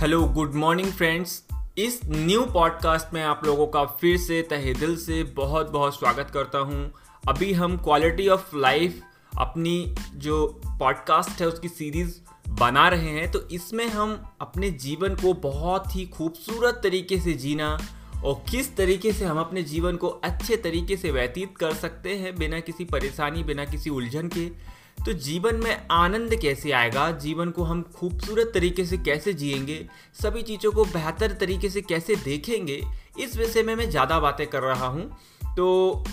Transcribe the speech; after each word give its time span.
Hello, 0.00 0.24
good 0.24 0.54
morning 0.54 0.92
friends. 0.92 1.44
इस 1.78 2.00
new 2.04 2.46
podcast 2.46 3.14
में 3.14 3.22
आप 3.22 3.40
लोगों 3.44 3.66
का 3.66 3.84
फिर 3.84 4.16
से 4.16 4.42
तहे 4.42 4.74
दिल 4.74 4.96
से 4.96 5.22
बहुत 5.22 5.70
बहुत 5.70 5.98
स्वागत 5.98 6.30
करता 6.34 6.58
हूँ। 6.58 6.92
अभी 7.28 7.52
हम 7.52 7.76
क्वालिटी 7.76 8.28
ऑफ़ 8.28 8.56
लाइफ 8.56 9.00
अपनी 9.38 9.94
जो 10.14 10.60
पॉडकास्ट 10.66 11.40
है, 11.40 11.48
उसकी 11.48 11.68
सीरीज़ 11.68 12.20
बना 12.48 12.88
रहे 12.88 13.08
हैं। 13.08 13.30
तो 13.32 13.48
इसमें 13.48 13.88
हम 13.88 14.30
अपने 14.40 14.70
जीवन 14.70 15.14
को 15.14 15.34
बहुत 15.34 15.96
ही 15.96 16.06
खूबसूरत 16.06 16.80
तरीके 16.82 17.18
से 17.18 17.32
जीना 17.32 17.78
और 18.24 18.34
किस 18.50 18.76
तरीके 18.76 19.12
से 19.12 19.24
हम 19.24 19.38
अपने 19.38 19.62
जीवन 19.62 19.96
को 19.96 20.08
अच्छे 20.08 20.56
तरीके 20.56 20.96
से 20.96 21.10
व्यतीत 21.10 21.58
कर 21.58 21.74
सकते 21.74 22.16
हैं 22.16 22.36
बिना 22.36 22.60
किसी 22.60 22.84
परेशानी, 22.84 23.42
बिना 23.42 23.64
किसी 23.64 23.90
उलझन 23.90 24.28
के। 24.28 24.76
तो 24.96 25.12
जीवन 25.12 25.56
में 25.56 25.86
आनंद 25.90 26.34
कैसे 26.34 26.72
आएगा? 26.72 27.10
जीवन 27.10 27.50
को 27.50 27.64
हम 27.64 27.82
खूबसूरत 27.96 28.50
तरीके 28.54 28.84
से 28.84 28.96
कैसे 28.98 29.32
जिएँगे? 29.32 29.86
सभी 30.22 30.42
चीज़ों 30.42 30.72
को 30.72 30.84
बेहतर 30.84 31.32
तरीके 31.32 31.68
से 31.70 31.80
कैसे 31.80 32.16
देखेंगे? 32.16 32.80
इस 33.20 33.36
विषय 33.36 33.62
में 33.62 33.74
मैं 33.76 33.90
ज़्यादा 33.90 34.20
बातें 34.20 34.46
कर 34.46 34.62
रहा 34.62 34.86
हूँ। 34.86 35.10
तो 35.56 36.04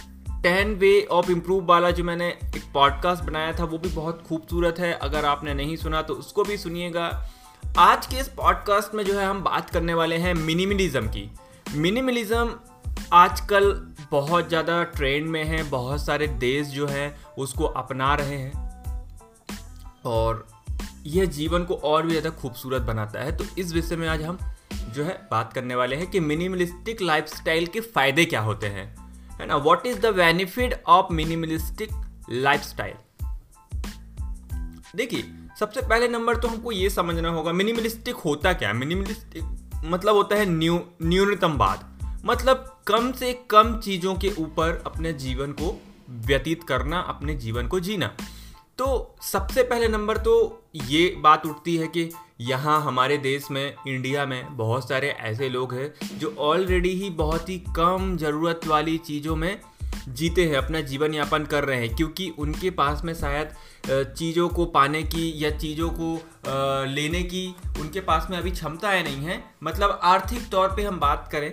टेन 0.44 0.74
वे 0.76 1.08
ऑफ़ 1.12 1.32
इम्प्रूव 1.32 1.66
वाला 1.66 1.92
जो 1.92 2.04
मैंने 2.04 2.28
एक 2.28 2.64
पॉडकास्ट 2.74 3.24
बनाया 3.24 3.54
था, 3.54 3.64
वो 3.64 3.78
भी 3.78 3.90
बहुत 3.90 4.24
खूबसूरत 4.28 4.80
है। 4.80 4.94
अगर 4.94 5.26
आपने 5.26 5.54
नहीं 5.54 5.76
सुना 5.76 6.02
तो 6.02 6.14
उसको 6.14 6.44
भी 6.44 6.58
सुनिएगा। 6.58 7.08
आज 7.78 8.08
के 8.08 8.16
इस 8.16 8.28
पॉडकास्ट 8.28 8.96
में 8.96 9.04
जो 9.04 9.18
है, 9.20 9.26
हम 9.26 9.44
बात 9.44 9.70
करने 9.70 9.94
वाले 9.94 10.18
हैं 10.18 10.34
मिनिमलिज्म 10.34 11.08
की। 11.08 11.30
मिनिमलिज्म 11.76 12.56
आजकल 13.14 13.72
बहुत 14.12 14.48
ज़्यादा 14.50 14.84
ट्रेंड 14.84 15.28
में 15.28 15.44
है, 15.44 15.64
बहुत 15.70 16.06
सारे 16.06 16.28
देश 16.28 16.68
जो 16.68 16.88
हैं, 16.88 17.16
उसको 17.38 17.66
अपना 17.66 18.14
रहे 18.16 18.38
हैं। 18.38 18.63
और 20.06 20.48
यह 21.06 21.26
जीवन 21.26 21.64
को 21.64 21.74
और 21.76 22.04
भी 22.04 22.10
ज़्यादा 22.10 22.30
खूबसूरत 22.30 22.82
बनाता 22.82 23.20
है। 23.20 23.36
तो 23.38 23.46
इस 23.58 23.74
विषय 23.74 23.96
में 23.96 24.08
आज 24.08 24.22
हम 24.22 24.38
जो 24.90 25.04
है 25.04 25.14
बात 25.32 25.54
करने 25.54 25.76
वाले 25.76 25.96
हैं 25.96 26.08
कि 26.08 26.20
मिनिमलिस्टिक 26.20 27.02
लाइफस्टाइल 27.02 27.66
के 27.68 27.80
फ़ायदे 27.80 28.26
क्या 28.26 28.42
होते 28.42 28.68
हैं। 28.68 28.86
है 29.40 29.46
ना? 29.46 29.56
What 29.58 29.86
is 29.86 30.00
the 30.00 30.14
benefit 30.16 30.84
of 30.88 31.14
minimalistic 31.14 31.90
lifestyle 32.30 32.94
देखिए, 34.96 35.24
सबसे 35.60 35.82
पहले 35.82 36.08
नंबर 36.08 36.38
तो 36.38 36.48
हमको 36.48 36.72
ये 36.72 36.90
समझना 36.90 37.30
होगा, 37.30 37.52
मिनिमलिस्टिक 37.52 38.16
होता 38.16 38.54
क्या 38.54 38.74
मिनिमलिस्टिक 38.74 39.44
मतलब 39.86 40.16
होता 40.16 40.36
है 40.36 40.46
न्यू 40.46 40.80
न्यूनतमवाद 41.02 41.90
मतलब 42.26 42.82
कम 42.88 43.12
से 43.12 43.34
कम 43.50 43.76
चीज़ों 43.80 44.16
के 44.16 44.32
ऊपर 44.40 44.82
अपने 44.86 45.14
जीवन 45.14 45.52
को 45.52 45.82
व्यतीत 46.10 46.64
करना, 46.64 47.00
अपने 47.00 47.36
जीवन 47.36 47.68
को 47.68 47.80
जीना। 47.80 48.12
तो 48.80 49.16
सबसे 49.22 49.64
पहले 49.64 49.88
नंबर 49.88 50.18
तो 50.18 50.34
ये 50.76 51.08
बात 51.18 51.46
उठती 51.46 51.76
है 51.78 51.88
कि 51.88 52.10
यहाँ 52.42 52.82
हमारे 52.82 53.18
देश 53.18 53.50
में, 53.52 53.76
इंडिया 53.88 54.26
में 54.26 54.58
बहुत 54.58 54.88
सारे 54.90 55.10
ऐसे 55.10 55.50
लोग 55.50 55.74
हैं 55.74 56.18
जो 56.20 56.34
ऑलरेडी 56.40 56.90
ही 57.02 57.10
बहुत 57.20 57.50
ही 57.50 57.58
कम 57.76 58.16
ज़रूरत 58.18 58.68
वाली 58.68 58.98
चीज़ों 58.98 59.36
में 59.36 59.60
जीते 60.08 60.46
हैं, 60.46 60.56
अपना 60.56 60.82
जीवन 60.82 61.14
यापन 61.14 61.44
कर 61.46 61.64
रहे 61.64 61.80
हैं। 61.80 61.96
क्योंकि 61.96 62.30
उनके 62.40 62.70
पास 62.72 63.04
में 63.04 63.14
शायद 63.14 64.14
चीज़ों 64.16 64.48
को 64.50 64.66
पाने 64.66 65.04
की 65.04 65.32
या 65.44 65.50
चीज़ों 65.58 65.90
को 66.00 66.14
लेने 66.94 67.24
की 67.24 67.48
उनके 67.82 68.00
पास 68.02 68.28
में 68.32 68.38
अभी 68.38 68.52
क्षमताएँ 68.52 69.04
नहीं 69.04 69.26
है। 69.26 69.44
मतलब 69.64 70.00
आर्थिक 70.04 70.50
तौर 70.52 70.76
पे 70.76 70.84
हम 70.84 71.00
बात 71.00 71.30
करें 71.32 71.52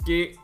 कि 0.00 0.36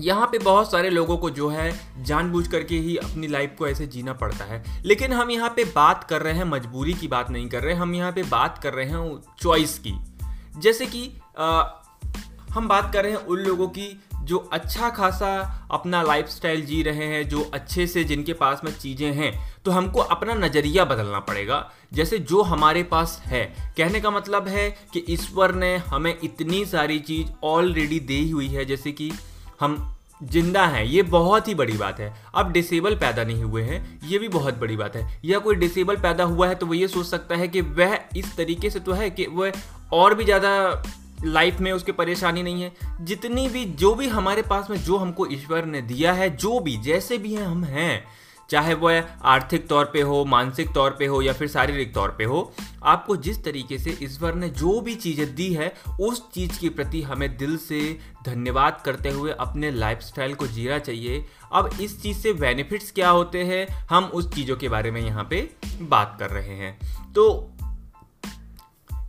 यहाँ 0.00 0.26
पे 0.26 0.38
बहुत 0.38 0.70
सारे 0.70 0.90
लोगों 0.90 1.16
को 1.16 1.30
जो 1.30 1.48
है 1.48 1.70
जानबूझ 2.04 2.46
करके 2.48 2.78
ही 2.78 2.96
अपनी 2.96 3.26
लाइफ 3.26 3.54
को 3.58 3.66
ऐसे 3.68 3.86
जीना 3.86 4.12
पड़ता 4.12 4.44
है। 4.44 4.62
लेकिन 4.84 5.12
हम 5.12 5.30
यहाँ 5.30 5.52
पे 5.56 5.64
बात 5.66 6.04
कर 6.04 6.22
रहे 6.22 6.34
हैं 6.34 6.44
मजबूरी 6.44 6.94
की 6.94 7.08
बात 7.08 7.30
नहीं 7.30 7.48
कर 7.48 7.62
रहे 7.62 7.74
हम 7.74 7.94
यहाँ 7.94 8.12
पे 8.12 8.22
बात 8.22 8.58
कर 8.58 8.74
रहे 8.74 8.86
हैं 8.86 9.20
चॉइस 9.40 9.78
की। 9.78 9.94
जैसे 10.58 10.86
कि 10.86 11.10
आ, 11.38 11.64
हम 12.50 12.68
बात 12.68 12.92
कर 12.92 13.02
रहे 13.02 13.12
हैं 13.12 13.18
उन 13.18 13.38
लोगों 13.38 13.68
की 13.68 13.88
जो 14.22 14.38
अच्छा 14.52 14.88
खासा 14.90 15.28
अपना 15.70 16.02
लाइफस्टाइल 16.02 16.64
जी 16.66 16.82
रहे 16.82 17.06
हैं 17.06 17.28
जो 17.28 17.40
अच्छे 17.54 17.86
से 17.86 18.02
जिनके 18.04 18.32
पास 18.32 18.60
में 18.64 18.72
चीज़ें 18.72 19.12
हैं 19.12 19.32
तो 19.64 19.70
हमको 19.70 20.00
अपना 20.00 20.34
नज़रिया 20.34 20.84
बदलना 20.84 21.20
पड़ेगा। 21.20 21.58
जैसे 21.92 22.18
जो 22.18 22.42
हमारे 22.42 22.82
पास 22.82 23.20
है 23.24 23.44
कहने 23.76 24.00
का 24.00 24.10
मतलब 24.10 24.48
है 24.48 24.68
कि 24.92 25.04
ईश्वर 25.08 25.54
ने 25.54 25.76
हमें 25.76 26.18
इतनी 26.24 26.64
सारी 26.64 26.98
चीज़ 27.00 27.30
ऑलरेडी 27.44 28.00
दी 28.00 28.28
हुई 28.30 28.48
है 28.48 28.64
जैसे 28.64 28.92
कि 28.92 29.10
हम 29.60 29.92
ज़िंदा 30.22 30.64
हैं, 30.66 30.84
ये 30.84 31.02
बहुत 31.04 31.48
ही 31.48 31.54
बड़ी 31.54 31.76
बात 31.76 31.98
है। 32.00 32.12
अब 32.34 32.52
डिसेबल 32.52 32.94
पैदा 32.96 33.24
नहीं 33.24 33.42
हुए 33.42 33.62
हैं, 33.62 34.00
ये 34.04 34.18
भी 34.18 34.28
बहुत 34.28 34.58
बड़ी 34.58 34.76
बात 34.76 34.96
है। 34.96 35.20
या 35.24 35.38
कोई 35.38 35.54
डिसेबल 35.54 35.96
पैदा 35.96 36.24
हुआ 36.24 36.48
है 36.48 36.54
तो 36.54 36.66
वो 36.66 36.74
ये 36.74 36.88
सोच 36.88 37.06
सकता 37.06 37.36
है 37.36 37.48
कि 37.48 37.60
वह 37.60 37.98
इस 38.16 38.36
तरीके 38.36 38.70
से 38.70 38.80
तो 38.80 38.92
है 38.92 39.10
कि 39.10 39.26
वह 39.26 39.52
और 39.92 40.14
भी 40.14 40.24
ज़्यादा 40.24 40.82
लाइफ 41.24 41.60
में 41.60 41.70
उसके 41.72 41.92
परेशानी 41.92 42.42
नहीं 42.42 42.62
है। 42.62 42.72
जितनी 43.00 43.48
भी, 43.48 43.64
जो 43.64 43.94
भी 43.94 44.08
हमारे 44.08 44.42
पास 44.42 44.70
में, 44.70 44.76
जो 44.78 44.96
हमको 44.96 45.26
ईश्वर 45.26 45.64
ने 45.64 45.82
दिया 45.82 46.12
है, 46.12 46.36
जो 46.36 46.58
भी, 46.60 46.76
जैसे 46.76 47.18
भी 47.18 47.34
हैं, 47.34 47.46
हम 47.46 47.64
हैं। 47.64 48.04
चाहे 48.50 48.74
वह 48.74 49.04
आर्थिक 49.22 49.66
तौर 49.68 49.84
पे 49.84 50.00
हो, 50.00 50.24
मानसिक 50.24 50.72
तौर 50.74 50.90
पे 50.90 51.06
हो 51.06 51.22
या 51.22 51.32
फिर 51.32 51.48
शारीरिक 51.48 51.94
तौर 51.94 52.14
पे 52.18 52.24
हो, 52.24 52.52
आपको 52.82 53.16
जिस 53.16 53.44
तरीके 53.44 53.78
से 53.78 53.96
ईश्वर 54.02 54.34
ने 54.34 54.48
जो 54.48 54.80
भी 54.80 54.94
चीज़ें 54.94 55.34
दी 55.34 55.52
है, 55.54 55.72
उस 56.00 56.22
चीज़ 56.30 56.60
के 56.60 56.68
प्रति 56.68 57.02
हमें 57.02 57.36
दिल 57.36 57.56
से 57.56 57.98
धन्यवाद 58.26 58.82
करते 58.84 59.10
हुए 59.10 59.32
अपने 59.40 59.70
लाइफस्टाइल 59.70 60.34
को 60.34 60.46
जीना 60.46 60.78
चाहिए। 60.78 61.24
अब 61.52 61.70
इस 61.80 62.02
चीज़ 62.02 62.18
से 62.18 62.32
बेनिफिट्स 62.32 62.90
क्या 62.90 63.10
होते 63.10 63.42
हैं, 63.44 63.86
हम 63.90 64.04
उस 64.04 64.34
चीज़ों 64.34 64.56
के 64.56 64.68
बारे 64.68 64.90
में 64.90 65.00
यहाँ 65.00 65.26
पे 65.30 65.50
बात 65.82 66.16
कर 66.20 66.30
रहे 66.30 66.54
हैं। 66.54 66.78
तो 67.12 67.52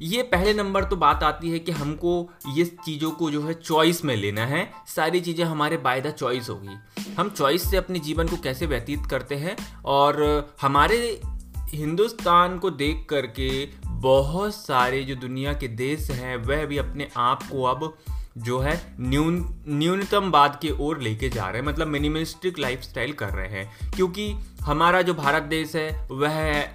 ये 0.02 0.24
पहले 0.24 0.53
नंबर 0.53 0.84
तो 0.84 0.96
बात 0.96 1.24
आती 1.24 1.50
है 1.50 1.59
कि 1.59 1.72
हमको 1.72 2.30
ये 2.53 2.66
चीज़ों 2.66 3.12
को 3.12 3.31
जो 3.31 3.41
है 3.41 3.53
चॉइस 3.53 4.06
में 4.06 4.16
लेना 4.16 4.46
है। 4.46 4.72
सारी 4.88 5.22
चीज़ें 5.22 5.46
हमारे 5.46 5.78
बाय 5.78 6.02
द 6.02 6.12
चॉइस 6.12 6.50
होगी। 6.50 7.02
हम 7.19 7.30
चॉइस 7.30 7.72
से 7.72 7.78
अपने 7.78 8.00
जीवन 8.00 8.28
को 8.28 8.38
कैसे 8.38 8.66
व्यतीत 8.66 9.00
करते 9.09 9.36
हैं 9.36 9.81
और 9.86 10.47
हमारे 10.62 11.22
हिंदुस्तान 11.57 12.59
को 12.59 12.69
देख 12.69 13.07
करके 13.09 13.69
बहुत 13.88 14.56
सारे 14.56 15.03
जो 15.03 15.16
दुनिया 15.16 15.53
के 15.53 15.68
देश 15.68 16.12
हैं, 16.12 16.38
वह 16.38 16.66
भी 16.66 16.78
अपने 16.78 17.09
आप 17.18 17.44
को 17.44 17.63
अब 17.63 17.97
जो 18.38 18.59
है 18.59 18.96
न्यून, 19.00 19.36
न्यूनतम 19.36 19.78
न्यूनतमवाद 19.78 20.59
की 20.62 20.72
ओर 20.72 21.02
लेके 21.02 21.30
जा 21.30 21.50
रहे 21.50 21.62
हैं। 21.62 21.68
मतलब 21.68 21.88
मिनिमलिस्टिक 21.88 22.59
लाइफस्टाइल 22.59 23.13
कर 23.13 23.30
रहे 23.30 23.47
हैं। 23.47 23.91
क्योंकि 23.91 24.36
हमारा 24.62 25.02
जो 25.02 25.13
भारत 25.13 25.44
देश 25.44 25.75
है, 25.75 26.07
वह 26.12 26.69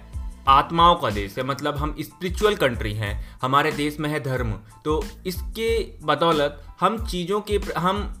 आत्माओं 0.47 0.95
का 0.95 1.09
देश 1.09 1.37
है 1.37 1.43
मतलब 1.43 1.75
हम 1.75 1.95
स्पिरिचुअल 1.99 2.55
कंट्री 2.55 2.93
हैं, 2.93 3.37
हमारे 3.41 3.71
देश 3.71 3.99
में 3.99 4.09
है 4.09 4.19
धर्म। 4.19 4.51
तो 4.85 5.03
इसके 5.25 5.69
बदौलत 6.03 6.63
हम 6.79 7.05
चीज़ों 7.05 7.41
के 7.41 7.59
हम 7.77 8.13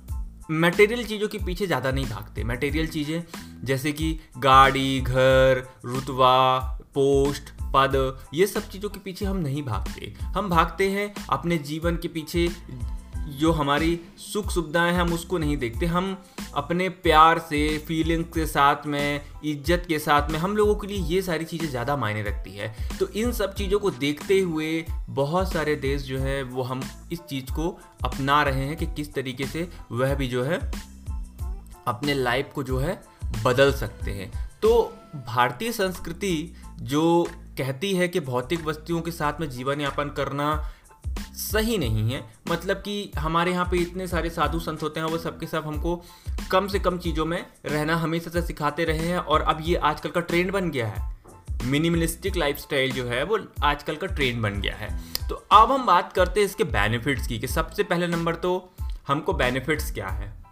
मटेरियल 0.51 1.05
चीज़ों 1.05 1.27
के 1.27 1.37
पीछे 1.37 1.67
ज़्यादा 1.67 1.91
नहीं 1.91 2.05
भागते। 2.05 2.43
मटेरियल 2.43 2.87
चीज़ें, 2.87 3.23
जैसे 3.63 3.91
कि 3.91 4.19
गाड़ी, 4.37 5.01
घर 5.01 5.63
रुतवा 5.85 6.59
पोस्ट, 6.93 7.43
पद, 7.75 8.19
ये 8.33 8.47
सब 8.47 8.69
चीज़ों 8.69 8.89
के 8.89 8.99
पीछे 8.99 9.25
हम 9.25 9.37
नहीं 9.37 9.63
भागते। 9.63 10.13
हम 10.21 10.49
भागते 10.49 10.89
हैं 10.89 11.13
अपने 11.29 11.57
जीवन 11.57 11.95
के 11.95 12.07
पीछे 12.07 12.49
जो 13.29 13.51
हमारी 13.51 13.99
सुख 14.17 14.51
सुविधाएँ 14.51 14.93
हैं, 14.93 14.99
हम 14.99 15.13
उसको 15.13 15.37
नहीं 15.37 15.57
देखते। 15.57 15.85
हम 15.85 16.23
अपने 16.55 16.89
प्यार 16.89 17.39
से 17.39 17.77
फीलिंग्स 17.77 18.29
के 18.33 18.45
साथ 18.45 18.85
में, 18.85 19.21
इज़्ज़त 19.45 19.83
के 19.87 19.99
साथ 19.99 20.29
में, 20.29 20.39
हम 20.39 20.57
लोगों 20.57 20.75
के 20.75 20.87
लिए 20.87 20.97
ये 20.97 21.21
सारी 21.21 21.45
चीज़ें 21.45 21.69
ज़्यादा 21.69 21.97
मायने 21.97 22.23
रखती 22.23 22.51
है। 22.51 22.75
तो 22.99 23.07
इन 23.07 23.31
सब 23.31 23.53
चीज़ों 23.53 23.79
को 23.79 23.91
देखते 23.91 24.39
हुए 24.39 24.85
बहुत 25.09 25.53
सारे 25.53 25.75
देश 25.75 26.01
जो 26.01 26.19
है, 26.19 26.43
वो 26.43 26.63
हम 26.63 26.81
इस 27.11 27.19
चीज़ 27.19 27.45
को 27.45 27.79
अपना 28.05 28.43
रहे 28.43 28.65
हैं 28.65 28.77
कि 28.77 28.85
किस 28.85 29.13
तरीके 29.13 29.45
से 29.45 29.69
वह 29.91 30.15
भी 30.15 30.27
जो 30.27 30.43
है, 30.43 30.71
अपने 31.87 32.13
लाइफ 32.13 32.51
को 32.55 32.63
जो 32.63 32.77
है, 32.77 33.01
बदल 33.43 33.71
सकते 33.71 34.11
हैं। 34.11 34.49
तो 34.61 34.93
भारतीय 35.15 35.71
संस्कृति 35.71 36.55
जो 36.81 37.27
कहती 37.57 37.93
है 37.93 38.07
कि 38.07 38.19
भौतिक 38.19 38.65
वस्तुओं 38.65 39.01
के 39.01 39.11
साथ 39.11 39.33
में 39.41 39.49
जीवन 39.49 39.81
यापन 39.81 40.09
करना 40.09 40.72
सही 41.19 41.77
नहीं 41.77 42.11
है। 42.11 42.23
मतलब 42.49 42.77
कि 42.77 43.11
हमारे 43.17 43.51
यहाँ 43.51 43.65
पे 43.65 43.77
इतने 43.77 44.07
सारे 44.07 44.29
साधु 44.29 44.59
संत 44.59 44.83
होते 44.83 44.99
हैं, 44.99 45.07
वो 45.07 45.17
सबके 45.17 45.47
सब 45.47 45.65
हमको 45.65 46.03
कम 46.51 46.67
से 46.67 46.79
कम 46.79 46.97
चीज़ों 46.97 47.25
में 47.25 47.45
रहना 47.65 47.95
हमेशा 47.95 48.31
से 48.31 48.41
सिखाते 48.41 48.83
रहे 48.83 49.07
हैं 49.07 49.17
और 49.17 49.41
अब 49.41 49.57
ये 49.61 49.75
आजकल 49.75 50.09
का 50.09 50.21
ट्रेंड 50.21 50.51
बन 50.51 50.71
गया 50.71 50.87
है। 50.87 51.17
मिनिमलिस्टिक 51.65 52.35
लाइफस्टाइल 52.35 52.91
जो 52.91 53.05
है, 53.05 53.23
वो 53.23 53.39
आजकल 53.63 53.95
का 53.95 54.07
ट्रेंड 54.07 54.41
बन 54.41 54.61
गया 54.61 54.75
है। 54.75 54.99
तो 55.29 55.35
अब 55.35 55.71
हम 55.71 55.85
बात 55.85 56.13
करते 56.13 56.39
हैं 56.39 56.47
इसके 56.47 56.63
बेनिफिट्स 56.63 57.27
की 57.27 57.39
कि 57.39 57.47
सबसे 57.47 57.83
पहले 57.83 58.07
नंबर 58.07 58.35
तो 58.35 58.73
हमको 59.07 59.33
बेनिफिट्स 59.33 59.91
क्या 59.91 60.07
है? 60.07 60.43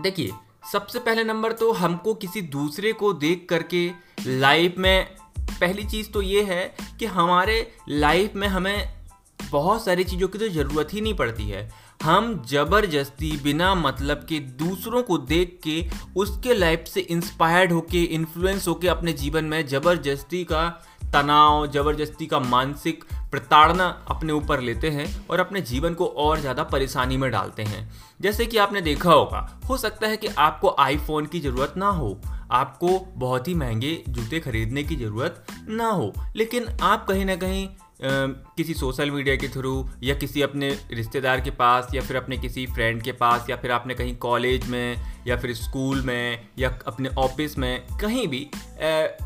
देखिए, 0.00 0.32
सबसे 0.72 0.98
पहले 0.98 1.24
नंबर 1.24 1.52
तो 1.52 1.72
हमको 1.72 2.14
किसी 2.14 2.40
दूसरे 2.42 2.92
को 2.92 3.12
देख 3.12 3.46
करके 3.50 3.90
लाइफ 4.26 4.74
में 4.78 5.16
पहली 5.40 5.84
चीज़ 5.84 6.10
तो 6.10 6.22
ये 6.22 6.42
है 6.42 6.74
कि 6.98 7.06
हमारे 7.06 7.74
लाइफ 7.88 8.34
में 8.34 8.48
हमें 8.48 8.95
बहुत 9.40 9.84
सारी 9.84 10.04
चीज़ों 10.04 10.28
की 10.28 10.38
तो 10.38 10.48
ज़रूरत 10.48 10.88
ही 10.92 11.00
नहीं 11.00 11.14
पड़ती 11.14 11.48
है। 11.48 11.68
हम 12.02 12.42
ज़बरदस्ती 12.48 13.30
बिना 13.42 13.74
मतलब 13.74 14.26
के 14.28 14.38
दूसरों 14.58 15.02
को 15.02 15.18
देख 15.18 15.58
के, 15.64 15.84
उसके 16.16 16.54
लाइफ 16.54 16.84
से 16.86 17.00
इंस्पायर्ड 17.00 17.72
होके 17.72 18.02
इन्फ्लुएंस 18.04 18.68
होके 18.68 18.88
अपने 18.88 19.12
जीवन 19.12 19.44
में 19.44 19.66
ज़बरदस्ती 19.66 20.44
का 20.44 20.68
तनाव, 21.12 21.66
ज़बरदस्ती 21.66 22.26
का 22.26 22.38
मानसिक 22.40 23.04
प्रताड़ना 23.30 23.86
अपने 24.08 24.32
ऊपर 24.32 24.60
लेते 24.60 24.90
हैं 24.90 25.06
और 25.28 25.40
अपने 25.40 25.60
जीवन 25.62 25.94
को 25.94 26.06
और 26.06 26.40
ज़्यादा 26.40 26.62
परेशानी 26.64 27.16
में 27.16 27.30
डालते 27.30 27.62
हैं। 27.62 27.88
जैसे 28.20 28.46
कि 28.46 28.56
आपने 28.56 28.80
देखा 28.80 29.12
होगा, 29.12 29.60
हो 29.68 29.76
सकता 29.76 30.06
है 30.06 30.16
कि 30.16 30.26
आपको 30.28 30.74
आईफोन 30.78 31.26
की 31.26 31.40
ज़रूरत 31.40 31.74
ना 31.76 31.88
हो, 31.88 32.20
आपको 32.50 32.98
बहुत 33.16 33.48
ही 33.48 33.54
महँगे 33.54 34.02
जूते 34.08 34.40
खरीदने 34.40 34.82
की 34.82 34.96
ज़रूरत 34.96 35.44
ना 35.68 35.88
हो, 35.88 36.12
लेकिन 36.36 36.68
आप 36.82 37.06
कहीं 37.06 37.24
ना 37.24 37.36
कहीं 37.36 37.68
किसी 38.02 38.74
सोशल 38.74 39.10
मीडिया 39.10 39.36
के 39.36 39.48
थ्रू 39.48 39.88
या 40.02 40.14
किसी 40.14 40.42
अपने 40.42 40.70
रिश्तेदार 40.92 41.40
के 41.40 41.50
पास 41.50 41.88
या 41.94 42.02
फिर 42.02 42.16
अपने 42.16 42.38
किसी 42.38 42.66
फ्रेंड 42.66 43.02
के 43.02 43.12
पास 43.12 43.50
या 43.50 43.56
फिर 43.56 43.70
आपने 43.70 43.94
कहीं 43.94 44.16
कॉलेज 44.16 44.68
में 44.68 44.96
या 45.26 45.36
फिर 45.36 45.54
स्कूल 45.54 46.02
में 46.02 46.48
या 46.58 46.78
अपने 46.86 47.08
ऑफ़िस 47.08 47.58
में 47.58 47.86
कहीं 48.00 48.28
भी 48.28 48.50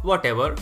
वॉट 0.05 0.27
एवर 0.27 0.57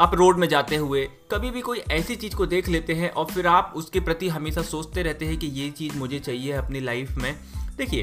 आप 0.00 0.14
रोड 0.14 0.36
में 0.36 0.48
जाते 0.48 0.76
हुए 0.76 1.08
कभी 1.30 1.50
भी 1.50 1.60
कोई 1.60 1.78
ऐसी 1.78 2.16
चीज़ 2.16 2.36
को 2.36 2.46
देख 2.46 2.68
लेते 2.68 2.94
हैं 2.94 3.10
और 3.10 3.24
फिर 3.24 3.46
आप 3.46 3.72
उसके 3.76 4.00
प्रति 4.00 4.28
हमेशा 4.28 4.62
सोचते 4.62 5.02
रहते 5.02 5.26
हैं 5.26 5.38
कि 5.38 5.46
ये 5.46 5.70
चीज़ 5.70 5.96
मुझे 5.98 6.18
चाहिए 6.18 6.52
अपनी 6.52 6.80
लाइफ 6.80 7.10
में। 7.16 7.34
देखिए, 7.76 8.02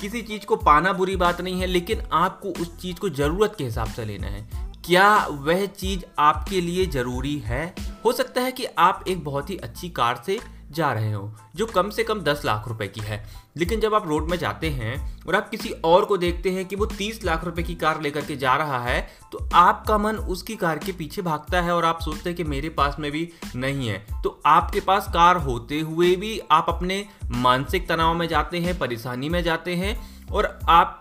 किसी 0.00 0.22
चीज़ 0.22 0.46
को 0.46 0.56
पाना 0.56 0.92
बुरी 0.92 1.16
बात 1.16 1.40
नहीं 1.40 1.60
है, 1.60 1.66
लेकिन 1.66 2.00
आपको 2.12 2.48
उस 2.48 2.76
चीज़ 2.78 2.96
को 2.96 3.08
ज़रूरत 3.08 3.54
के 3.58 3.64
हिसाब 3.64 3.88
से 3.88 4.04
लेना 4.04 4.26
है। 4.26 4.72
क्या 4.84 5.26
वह 5.26 5.64
चीज़ 5.66 6.04
आपके 6.18 6.60
लिए 6.60 6.86
ज़रूरी 6.86 7.38
है? 7.38 7.74
हो 8.04 8.12
सकता 8.12 8.40
है 8.40 8.52
कि 8.52 8.64
आप 8.78 9.04
एक 9.08 9.24
बहुत 9.24 9.50
ही 9.50 9.56
अच्छी 9.56 9.88
कार 9.88 10.22
से 10.26 10.38
जा 10.70 10.92
रहे 10.92 11.12
हो, 11.12 11.32
जो 11.56 11.66
कम 11.66 11.90
से 11.90 12.04
कम 12.04 12.20
दस 12.20 12.42
लाख 12.44 12.68
रुपए 12.68 12.86
की 12.88 13.00
है। 13.00 13.24
लेकिन 13.56 13.80
जब 13.80 13.94
आप 13.94 14.08
रोड 14.08 14.28
में 14.30 14.36
जाते 14.38 14.70
हैं 14.70 15.24
और 15.26 15.34
आप 15.34 15.48
किसी 15.50 15.68
और 15.84 16.04
को 16.04 16.16
देखते 16.16 16.50
हैं 16.50 16.64
कि 16.66 16.76
वो 16.76 16.86
तीस 16.86 17.24
लाख 17.24 17.44
रुपए 17.44 17.62
की 17.62 17.74
कार 17.74 18.00
लेकर 18.00 18.24
के 18.24 18.36
जा 18.36 18.54
रहा 18.56 18.78
है 18.78 19.00
तो 19.32 19.48
आपका 19.54 19.98
मन 19.98 20.16
उसकी 20.16 20.56
कार 20.56 20.78
के 20.78 20.92
पीछे 20.92 21.22
भागता 21.22 21.60
है 21.60 21.74
और 21.74 21.84
आप 21.84 22.00
सोचते 22.00 22.30
हैं 22.30 22.36
कि 22.36 22.44
मेरे 22.44 22.68
पास 22.68 22.96
में 22.98 23.10
भी 23.12 23.28
नहीं 23.56 23.88
है। 23.88 24.06
तो 24.22 24.40
आपके 24.46 24.80
पास 24.80 25.06
कार 25.08 25.36
होते 25.36 25.80
हुए 25.80 26.14
भी 26.16 26.38
आप 26.50 26.66
अपने 26.68 27.04
मानसिक 27.30 27.88
तनाव 27.88 28.14
में 28.14 28.26
जाते 28.28 28.58
हैं, 28.58 28.78
परेशानी 28.78 29.28
में 29.28 29.42
जाते 29.42 29.74
हैं 29.74 30.26
और 30.32 30.58
आप 30.68 31.00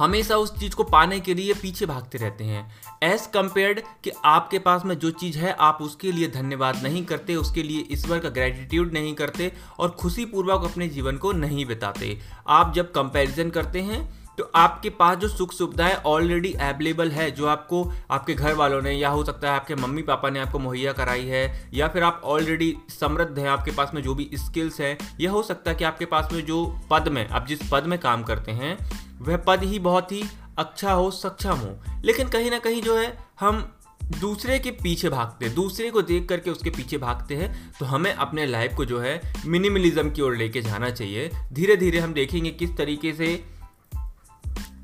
हमेशा 0.00 0.36
उस 0.36 0.54
चीज़ 0.60 0.74
को 0.74 0.84
पाने 0.84 1.18
के 1.20 1.34
लिए 1.34 1.54
पीछे 1.54 1.86
भागते 1.86 2.18
रहते 2.18 2.44
हैं। 2.44 2.60
एज 3.02 3.26
कम्पेयर्ड 3.34 3.80
कि 4.04 4.10
आपके 4.24 4.58
पास 4.58 4.84
में 4.84 4.98
जो 4.98 5.10
चीज़ 5.12 5.38
है, 5.38 5.52
आप 5.52 5.78
उसके 5.82 6.12
लिए 6.12 6.28
धन्यवाद 6.30 6.82
नहीं 6.82 7.04
करते, 7.04 7.34
उसके 7.36 7.62
लिए 7.62 7.86
ईश्वर 7.90 8.18
का 8.18 8.28
ग्रेटिट्यूड 8.28 8.92
नहीं 8.92 9.14
करते 9.14 9.52
और 9.78 9.90
खुशी 9.90 10.24
पूर्वक 10.24 10.64
अपने 10.64 10.88
जीवन 10.88 11.16
को 11.16 11.32
नहीं 11.32 11.66
बिताते। 11.66 12.18
आप 12.48 12.72
जब 12.74 12.90
कंपैरिजन 12.92 13.50
करते 13.50 13.80
हैं 13.82 14.08
तो 14.38 14.44
आपके 14.56 14.90
पास 14.90 15.16
जो 15.18 15.28
सुख 15.28 15.52
सुविधाएँ 15.52 15.94
ऑलरेडी 16.06 16.52
अवेलेबल 16.52 17.10
है, 17.10 17.30
जो 17.30 17.46
आपको 17.46 17.82
आपके 18.10 18.34
घर 18.34 18.54
वालों 18.54 18.80
ने 18.82 18.92
या 18.92 19.08
हो 19.08 19.24
सकता 19.24 19.48
है 19.48 19.54
आपके 19.54 19.74
मम्मी 19.74 20.02
पापा 20.02 20.30
ने 20.30 20.40
आपको 20.40 20.58
मुहैया 20.58 20.92
कराई 20.92 21.24
है, 21.24 21.70
या 21.74 21.88
फिर 21.88 22.02
आप 22.02 22.22
ऑलरेडी 22.24 22.74
समृद्ध 22.90 23.38
हैं, 23.38 23.48
आपके 23.48 23.70
पास 23.70 23.90
में 23.94 24.02
जो 24.02 24.14
भी 24.14 24.30
स्किल्स 24.36 24.80
हैं 24.80 24.96
यह 25.20 25.30
हो 25.30 25.42
सकता 25.42 25.70
है 25.70 25.76
कि 25.76 25.84
आपके 25.84 26.04
पास 26.06 26.32
में 26.32 26.44
जो 26.46 26.64
पद 26.90 27.08
में, 27.08 27.28
आप 27.28 27.46
जिस 27.46 27.68
पद 27.72 27.86
में 27.86 27.98
काम 27.98 28.22
करते 28.22 28.52
हैं 28.52 28.76
वह 29.20 29.36
पद 29.36 29.62
ही 29.62 29.78
बहुत 29.78 30.12
ही 30.12 30.22
अच्छा 30.58 30.92
हो, 30.92 31.10
सक्षम 31.10 31.56
हो। 31.56 32.00
लेकिन 32.04 32.28
कहीं 32.28 32.50
ना 32.50 32.58
कहीं 32.58 32.82
जो 32.82 32.96
है, 32.96 33.16
हम 33.40 33.76
दूसरे 34.20 34.58
के 34.58 34.70
पीछे 34.72 35.08
भागते 35.08 35.44
हैं, 35.44 35.54
दूसरे 35.54 35.90
को 35.90 36.02
देख 36.02 36.28
करके 36.28 36.50
उसके 36.50 36.70
पीछे 36.70 36.98
भागते 36.98 37.36
हैं 37.36 37.72
तो 37.78 37.86
हमें 37.86 38.12
अपने 38.12 38.46
लाइफ 38.46 38.74
को 38.76 38.84
जो 38.84 39.00
है 39.00 39.20
मिनिमलिज्म 39.46 40.10
की 40.10 40.22
ओर 40.22 40.36
लेके 40.36 40.62
जाना 40.62 40.90
चाहिए। 40.90 41.30
धीरे 41.52 41.76
धीरे 41.76 41.98
हम 41.98 42.12
देखेंगे 42.12 42.50
किस 42.50 42.76
तरीके 42.76 43.12
से 43.12 43.32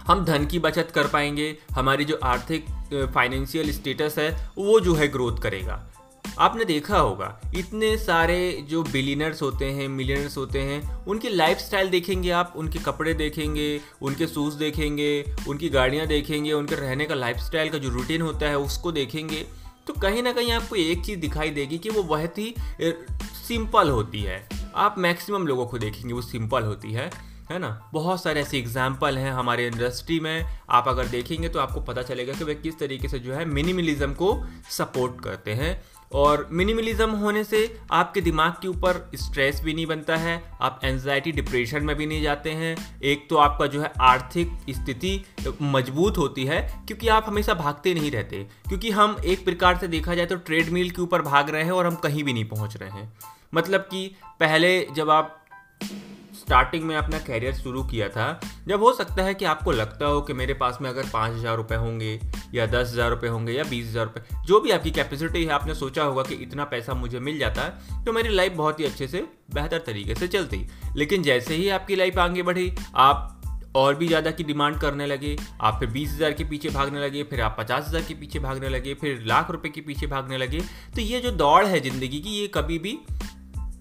हम 0.07 0.25
धन 0.25 0.47
की 0.47 0.59
बचत 0.59 0.91
कर 0.95 1.09
पाएँगे, 1.09 1.57
हमारी 1.73 2.05
जो 2.05 2.19
आर्थिक 2.25 2.67
फाइनेंशियल 3.15 3.73
स्टेटस 3.73 4.15
है, 4.19 4.31
वो 4.59 4.81
जो 4.81 4.95
है 4.95 5.09
ग्रोथ 5.09 5.39
करेगा। 5.39 5.87
आपने 6.39 6.65
देखा 6.65 6.99
होगा, 6.99 7.29
इतने 7.57 7.97
सारे 7.99 8.67
जो 8.71 8.83
बिलीनर्स 8.83 9.43
होते 9.43 9.65
हैं 9.67 9.89
मिलियनर्स 9.89 10.37
होते 10.37 10.61
हैं, 10.61 11.05
उनकी 11.05 11.29
लाइफ 11.29 11.71
देखेंगे 11.91 12.31
आप, 12.31 12.53
उनके 12.57 12.79
कपड़े 12.79 13.15
देखेंगे, 13.15 13.69
उनके 14.03 14.27
शूज़ 14.27 14.57
देखेंगे, 14.57 15.25
उनकी 15.49 15.69
गाड़ियाँ 15.69 16.07
देखेंगे, 16.07 16.53
उनके 16.53 16.75
रहने 16.75 17.07
का 17.07 17.15
लाइफ 17.15 17.51
का 17.53 17.79
जो 17.79 17.89
रूटीन 17.89 18.23
होता 18.23 18.49
है, 18.49 18.59
उसको 18.59 18.93
देखेंगे 18.93 19.47
तो 19.87 19.93
कहीं 19.95 20.23
ना 20.23 20.33
कहीं 20.33 20.53
आपको 20.53 20.77
एक 20.77 21.05
चीज़ 21.05 21.19
दिखाई 21.21 21.51
देगी 21.51 21.79
कि 21.79 21.91
वो 21.91 22.03
बहुत 22.05 22.39
ही 22.39 22.55
सिंपल 23.39 23.91
होती 23.91 24.23
है। 24.23 24.49
आप 24.77 24.95
मैक्सिमम 24.99 25.47
लोगों 25.47 25.67
को 25.67 25.79
देखेंगे, 25.79 26.13
वो 26.15 26.23
सिंपल 26.23 26.63
होती 26.63 26.93
है 26.93 27.11
है 27.51 27.59
ना? 27.59 27.69
बहुत 27.93 28.23
सारे 28.23 28.41
ऐसे 28.41 28.59
एग्ज़ाम्पल 28.59 29.19
हैं 29.19 29.33
हमारे 29.33 29.67
इंडस्ट्री 29.67 30.19
में, 30.21 30.47
आप 30.71 30.89
अगर 30.89 31.07
देखेंगे 31.07 31.49
तो 31.49 31.59
आपको 31.59 31.81
पता 31.81 32.03
चलेगा 32.03 32.33
कि 32.33 32.45
वे 32.45 32.55
किस 32.55 32.79
तरीके 32.79 33.09
से 33.09 33.19
जो 33.19 33.35
है 33.35 33.45
मिनिमलिज्म 33.45 34.13
को 34.13 34.33
सपोर्ट 34.71 35.21
करते 35.25 35.55
हैं। 35.55 35.71
और 36.13 36.47
मिनिमलिज्म 36.53 37.11
होने 37.11 37.45
से 37.45 37.81
आपके 37.93 38.21
दिमाग 38.21 38.53
के 38.63 38.69
ऊपर 38.69 39.11
स्ट्रेस 39.15 39.61
भी 39.65 39.75
नहीं 39.75 39.87
बनता 39.87 40.17
है, 40.17 40.43
आप 40.61 40.81
एनजाइटी 40.85 41.33
डिप्रेशन 41.33 41.85
में 41.85 41.95
भी 41.97 42.07
नहीं 42.07 42.23
जाते 42.23 42.51
हैं। 42.51 42.77
एक 43.03 43.27
तो 43.31 43.37
आपका 43.37 43.67
जो 43.67 43.81
है 43.83 43.93
आर्थिक 44.03 44.53
स्थिति 44.71 45.25
मज़बूत 45.63 46.19
होती 46.19 46.45
है, 46.45 46.61
क्योंकि 46.87 47.09
आप 47.09 47.25
हमेशा 47.29 47.55
भागते 47.55 47.95
नहीं 47.95 48.11
रहते। 48.11 48.47
क्योंकि 48.69 48.91
हम 48.91 49.17
एक 49.25 49.45
प्रकार 49.45 49.79
से 49.79 49.89
देखा 49.89 50.15
जाए 50.15 50.27
तो 50.27 50.37
ट्रेडमिल 50.37 50.91
के 50.91 51.03
ऊपर 51.03 51.23
भाग 51.23 51.51
रहे 51.51 51.65
हैं 51.65 51.73
और 51.73 51.87
हम 51.87 51.95
कहीं 51.95 52.25
भी 52.25 52.33
नहीं 52.33 52.45
पहुँच 52.45 52.77
रहे 52.77 52.91
हैं। 52.91 53.13
मतलब 53.55 53.81
कि 53.81 54.07
पहले 54.41 54.81
जब 54.95 55.11
आप 55.11 55.43
स्टार्टिंग 56.47 56.83
में 56.85 56.95
अपना 56.97 57.19
कैरियर 57.19 57.55
शुरू 57.55 57.83
किया 57.85 58.09
था, 58.09 58.29
जब 58.69 58.83
हो 58.83 58.93
सकता 58.93 59.23
है 59.23 59.35
कि 59.35 59.45
आपको 59.45 59.73
लगता 59.73 60.07
हो 60.07 60.21
कि 60.21 60.33
मेरे 60.33 60.55
पास 60.55 60.79
में 60.83 60.89
अगर 60.91 61.07
पाँच 61.13 61.33
हज़ार 61.33 61.57
रुपये 61.57 61.79
होंगे, 61.79 62.19
या 62.55 62.67
दस 62.67 62.91
हज़ार 62.93 63.11
रुपये 63.11 63.31
होंगे, 63.31 63.53
या 63.53 63.65
बीस 63.65 63.87
हज़ार 63.87 64.05
रुपये 64.05 64.45
जो 64.47 64.61
भी 64.61 64.71
आपकी 64.71 64.91
कैपेसिटी 64.91 65.45
है, 65.45 65.51
आपने 65.53 65.75
सोचा 65.75 66.05
होगा 66.05 66.23
कि 66.23 66.35
इतना 66.37 66.65
पैसा 66.67 66.95
मुझे 66.95 67.21
मिल 67.21 67.39
जाता 67.39 67.63
है 67.63 68.05
तो 68.05 68.13
मेरी 68.13 68.29
लाइफ 68.31 68.53
बहुत 68.55 68.81
ही 68.81 68.85
अच्छे 68.85 69.09
से, 69.09 69.25
बेहतर 69.55 69.79
तरीके 69.87 70.15
से 70.15 70.29
चलती। 70.29 70.67
लेकिन 70.97 71.23
जैसे 71.23 71.55
ही 71.55 71.69
आपकी 71.71 71.97
लाइफ 71.97 72.19
आगे 72.19 72.43
बढ़ी, 72.43 72.73
आप 72.95 73.33
और 73.77 73.95
भी 73.95 74.07
ज़्यादा 74.09 74.31
की 74.31 74.45
डिमांड 74.45 74.77
करने 74.81 75.07
लगे, 75.07 75.37
आप 75.61 75.79
फिर 75.81 75.89
बीस 75.91 76.13
हज़ार 76.13 76.33
के 76.33 76.45
पीछे 76.45 76.69
भागने 76.71 77.01
लगे, 77.01 77.23
फिर 77.25 77.41
आप 77.41 77.57
पचास 77.59 77.89
हज़ार 77.89 78.03
के 78.03 78.15
पीछे 78.15 78.39
भागने 78.39 78.69
लगे, 78.69 78.95
फिर 78.95 79.23
लाख 79.27 79.51
रुपए 79.51 79.69
के 79.69 79.81
पीछे 79.81 80.07
भागने 80.07 80.39
लगे 80.39 80.61
तो 80.95 81.01
ये 81.03 81.21
जो 81.21 81.31
दौड़ 81.33 81.65
है 81.67 81.81
ज़िंदगी 81.81 82.21
की, 82.21 82.31
ये 82.31 82.47
कभी 82.55 82.79
भी 82.79 82.99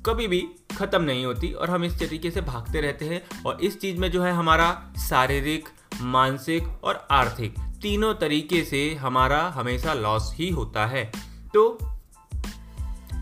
कभी 0.06 0.28
भी 0.28 0.48
ख़त्म 0.78 1.02
नहीं 1.02 1.26
होती 1.26 1.52
और 1.52 1.70
हम 1.70 1.84
इस 1.84 2.00
तरीके 2.00 2.32
से 2.32 2.42
भागते 2.42 2.82
रहते 2.82 3.06
हैं 3.06 3.44
और 3.46 3.62
इस 3.62 3.80
चीज़ 3.80 3.98
में 3.98 4.12
जो 4.12 4.24
है 4.24 4.34
हमारा 4.34 4.94
शारीरिक, 5.10 5.70
मानसिक 6.02 6.64
और 6.84 7.08
आर्थिक 7.12 7.56
तीनों 7.82 8.14
तरीके 8.14 8.64
से 8.64 8.96
हमारा 8.96 9.42
हमेशा 9.48 9.94
लॉस 9.94 10.32
ही 10.36 10.50
होता 10.50 10.86
है। 10.86 11.12
तो 11.54 11.78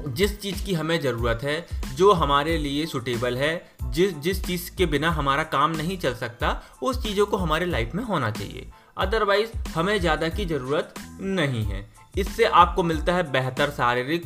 जिस 0.08 0.40
चीज़ 0.42 0.66
की 0.66 0.74
हमें 0.74 1.00
ज़रूरत 1.02 1.40
है, 1.44 1.68
जो 1.96 2.12
हमारे 2.12 2.58
लिए 2.58 2.86
सुटेबल 2.86 3.38
है, 3.38 3.72
जिस 3.84 4.14
जिस 4.18 4.44
चीज़ 4.46 4.76
के 4.76 4.86
बिना 4.86 5.12
हमारा 5.12 5.44
काम 5.44 5.72
नहीं 5.72 5.98
चल 5.98 6.14
सकता, 6.14 6.64
उस 6.82 7.04
चीज़ों 7.04 7.26
को 7.26 7.38
हमारे 7.38 7.66
लाइफ 7.66 7.96
में 7.96 8.04
होना 8.04 8.32
चाहिए। 8.32 8.70
अदरवाइज़ 8.98 9.70
हमें 9.70 10.00
ज़्यादा 10.00 10.30
की 10.30 10.46
ज़रूरत 10.46 10.94
नहीं 11.22 11.64
है। 11.64 11.94
इससे 12.18 12.44
आपको 12.44 12.84
मिलता 12.84 13.14
है 13.14 13.32
बेहतर 13.32 13.70
शारीरिक, 13.70 14.26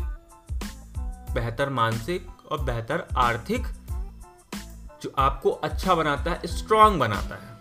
बेहतर 1.33 1.69
मानसिक 1.69 2.27
और 2.51 2.61
बेहतर 2.61 3.07
आर्थिक 3.17 3.67
जो 5.01 5.13
आपको 5.17 5.49
अच्छा 5.49 5.95
बनाता 5.95 6.31
है 6.31 6.47
स्ट्रांग 6.47 6.99
बनाता 6.99 7.35
है। 7.35 7.56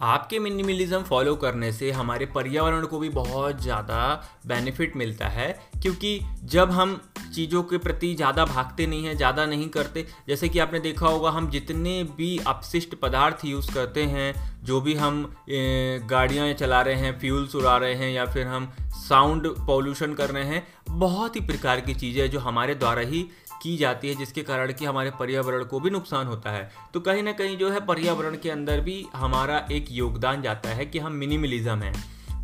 आपके 0.00 0.38
मिनिमलिज्म 0.38 1.02
फॉलो 1.02 1.34
करने 1.36 1.72
से 1.72 1.90
हमारे 1.90 2.26
पर्यावरण 2.26 2.86
को 2.86 2.98
भी 2.98 3.08
बहुत 3.10 3.60
ज़्यादा 3.62 3.98
बेनिफिट 4.46 4.96
मिलता 4.96 5.28
है, 5.28 5.48
क्योंकि 5.82 6.20
जब 6.44 6.70
हम 6.70 7.00
चीज़ों 7.34 7.62
के 7.62 7.78
प्रति 7.78 8.14
ज़्यादा 8.14 8.44
भागते 8.44 8.86
नहीं 8.86 9.04
हैं, 9.04 9.16
ज़्यादा 9.16 9.46
नहीं 9.46 9.68
करते, 9.68 10.06
जैसे 10.28 10.48
कि 10.48 10.58
आपने 10.58 10.80
देखा 10.80 11.06
होगा, 11.06 11.30
हम 11.30 11.48
जितने 11.50 12.02
भी 12.16 12.36
अपशिष्ट 12.46 12.94
पदार्थ 12.94 13.44
यूज़ 13.44 13.72
करते 13.74 14.02
हैं, 14.04 14.34
जो 14.64 14.80
भी 14.80 14.94
हम 14.94 15.24
गाड़ियाँ 15.48 16.52
चला 16.54 16.80
रहे 16.82 16.94
हैं 16.96 17.18
फ्यूल्स 17.20 17.54
उड़ा 17.54 17.76
रहे 17.76 17.94
हैं, 17.94 18.12
या 18.12 18.26
फिर 18.26 18.46
हम 18.46 18.70
साउंड 18.98 19.46
पॉल्यूशन 19.66 20.14
कर 20.14 20.30
रहे 20.30 20.44
हैं, 20.44 20.66
बहुत 20.90 21.36
ही 21.36 21.40
प्रकार 21.42 21.80
की 21.80 21.94
चीज़ें 21.94 22.30
जो 22.30 22.40
हमारे 22.40 22.74
द्वारा 22.74 23.02
ही 23.02 23.28
की 23.62 23.76
जाती 23.76 24.08
है 24.08 24.14
जिसके 24.14 24.42
कारण 24.42 24.72
कि 24.72 24.84
हमारे 24.84 25.10
पर्यावरण 25.10 25.64
को 25.64 25.80
भी 25.80 25.90
नुकसान 25.90 26.26
होता 26.26 26.50
है। 26.50 26.70
तो 26.94 27.00
कहीं 27.00 27.22
ना 27.22 27.32
कहीं 27.32 27.56
जो 27.58 27.70
है 27.70 27.84
पर्यावरण 27.86 28.36
के 28.36 28.50
अंदर 28.50 28.80
भी 28.80 29.04
हमारा 29.14 29.66
एक 29.72 29.86
योगदान 29.90 30.42
जाता 30.42 30.68
है 30.70 30.86
कि 30.86 30.98
हम 30.98 31.12
मिनिमलिज्म 31.14 31.78
हैं। 31.78 31.94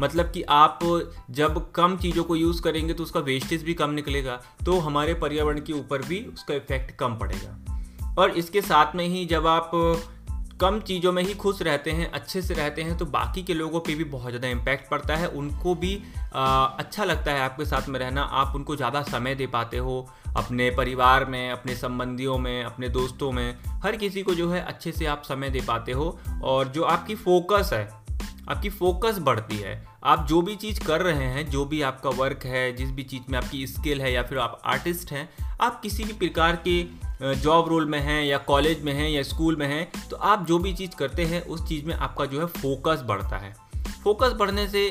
मतलब 0.00 0.30
कि 0.30 0.42
आप 0.42 0.78
जब 1.30 1.70
कम 1.72 1.96
चीज़ों 1.96 2.24
को 2.24 2.36
यूज़ 2.36 2.62
करेंगे 2.62 2.94
तो 2.94 3.02
उसका 3.02 3.20
वेस्टेज 3.20 3.62
भी 3.62 3.74
कम 3.74 3.90
निकलेगा 3.90 4.40
तो 4.66 4.78
हमारे 4.80 5.14
पर्यावरण 5.16 5.60
के 5.60 5.72
ऊपर 5.72 6.02
भी 6.02 6.20
उसका 6.24 6.54
इफ़ेक्ट 6.54 6.96
कम 6.96 7.16
पड़ेगा। 7.16 8.14
और 8.18 8.30
इसके 8.32 8.62
साथ 8.62 8.96
में 8.96 9.06
ही 9.06 9.24
जब 9.26 9.46
आप 9.48 9.70
कम 10.60 10.78
चीज़ों 10.80 11.10
में 11.12 11.22
ही 11.22 11.34
खुश 11.34 11.60
रहते 11.62 11.90
हैं 11.90 12.10
अच्छे 12.12 12.40
से 12.42 12.54
रहते 12.54 12.82
हैं 12.82 12.96
तो 12.98 13.06
बाकी 13.08 13.42
के 13.42 13.54
लोगों 13.54 13.80
पे 13.80 13.94
भी 13.94 14.04
बहुत 14.06 14.30
ज़्यादा 14.30 14.48
इम्पैक्ट 14.48 14.90
पड़ता 14.90 15.16
है। 15.16 15.28
उनको 15.28 15.74
भी 15.74 16.02
आ, 16.34 16.64
अच्छा 16.64 17.04
लगता 17.04 17.32
है 17.32 17.40
आपके 17.40 17.64
साथ 17.64 17.88
में 17.88 17.98
रहना। 18.00 18.22
आप 18.22 18.54
उनको 18.56 18.76
ज़्यादा 18.76 19.02
समय 19.04 19.34
दे 19.34 19.46
पाते 19.48 19.78
हो 19.78 19.96
अपने 20.36 20.70
परिवार 20.70 21.24
में, 21.24 21.50
अपने 21.50 21.74
संबंधियों 21.74 22.38
में, 22.38 22.62
अपने 22.64 22.88
दोस्तों 22.88 23.30
में, 23.32 23.56
हर 23.84 23.96
किसी 23.96 24.22
को 24.22 24.34
जो 24.34 24.50
है 24.50 24.64
अच्छे 24.64 24.92
से 24.92 25.06
आप 25.06 25.22
समय 25.24 25.50
दे 25.50 25.60
पाते 25.60 25.92
हो 25.92 26.18
और 26.44 26.68
जो 26.68 26.82
आपकी 26.82 27.14
फोकस 27.14 27.70
है, 27.72 27.84
आपकी 28.48 28.70
फोकस 28.70 29.18
बढ़ती 29.18 29.56
है। 29.56 29.82
आप 30.04 30.26
जो 30.26 30.40
भी 30.42 30.54
चीज़ 30.56 30.80
कर 30.84 31.00
रहे 31.00 31.24
हैं, 31.24 31.48
जो 31.50 31.64
भी 31.64 31.82
आपका 31.82 32.10
वर्क 32.10 32.44
है, 32.44 32.72
जिस 32.76 32.90
भी 32.90 33.02
चीज़ 33.02 33.30
में 33.30 33.38
आपकी 33.38 33.66
स्किल 33.66 34.00
है 34.00 34.12
या 34.12 34.22
फिर 34.22 34.38
आप 34.38 34.60
आर्टिस्ट 34.64 35.12
हैं, 35.12 35.28
आप 35.60 35.80
किसी 35.80 36.04
भी 36.04 36.12
प्रकार 36.12 36.62
के 36.68 36.82
जॉब 37.34 37.68
रोल 37.68 37.86
में 37.86 38.00
हैं 38.00 38.24
या 38.24 38.38
कॉलेज 38.38 38.82
में 38.82 38.92
हैं 38.92 39.08
या 39.10 39.22
स्कूल 39.22 39.56
में 39.56 39.66
हैं 39.66 40.08
तो 40.10 40.16
आप 40.16 40.46
जो 40.46 40.58
भी 40.58 40.72
चीज़ 40.72 40.96
करते 40.96 41.24
हैं, 41.24 41.42
उस 41.42 41.66
चीज़ 41.68 41.84
में 41.86 41.94
आपका 41.94 42.24
जो 42.24 42.40
है 42.40 42.46
फोकस 42.46 43.02
बढ़ता 43.04 43.36
है। 43.36 43.54
फोकस 44.04 44.32
बढ़ने 44.32 44.66
से 44.68 44.86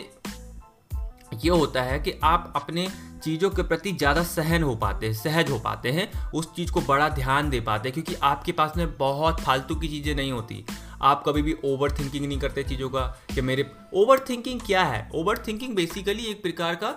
ये 1.35 1.49
होता 1.49 1.81
है 1.81 1.99
कि 1.99 2.13
आप 2.23 2.53
अपने 2.55 2.87
चीज़ों 3.21 3.49
के 3.49 3.63
प्रति 3.63 3.91
ज़्यादा 3.93 4.23
सहन 4.25 4.63
हो 4.63 4.75
पाते 4.75 5.05
हैं, 5.05 5.13
सहज 5.13 5.49
हो 5.49 5.59
पाते 5.59 5.91
हैं, 5.91 6.09
उस 6.31 6.53
चीज़ 6.55 6.71
को 6.71 6.81
बड़ा 6.81 7.09
ध्यान 7.09 7.49
दे 7.49 7.59
पाते 7.61 7.89
हैं, 7.89 7.93
क्योंकि 7.93 8.15
आपके 8.23 8.51
पास 8.51 8.73
में 8.77 8.97
बहुत 8.97 9.41
फालतू 9.41 9.75
की 9.75 9.87
चीज़ें 9.87 10.15
नहीं 10.15 10.31
होती। 10.31 10.65
आप 11.01 11.23
कभी 11.27 11.41
भी 11.41 11.55
ओवर 11.65 11.91
थिंकिंग 11.91 12.25
नहीं 12.25 12.39
करते 12.39 12.63
चीज़ों 12.63 12.89
का 12.89 13.01
कि 13.33 13.41
मेरे 13.41 13.69
ओवर 13.95 14.19
थिंकिंग 14.29 14.59
क्या 14.61 14.83
है? 14.83 15.07
ओवर 15.15 15.37
थिंकिंग 15.47 15.75
बेसिकली 15.75 16.25
एक 16.25 16.41
प्रकार 16.43 16.75
का 16.75 16.95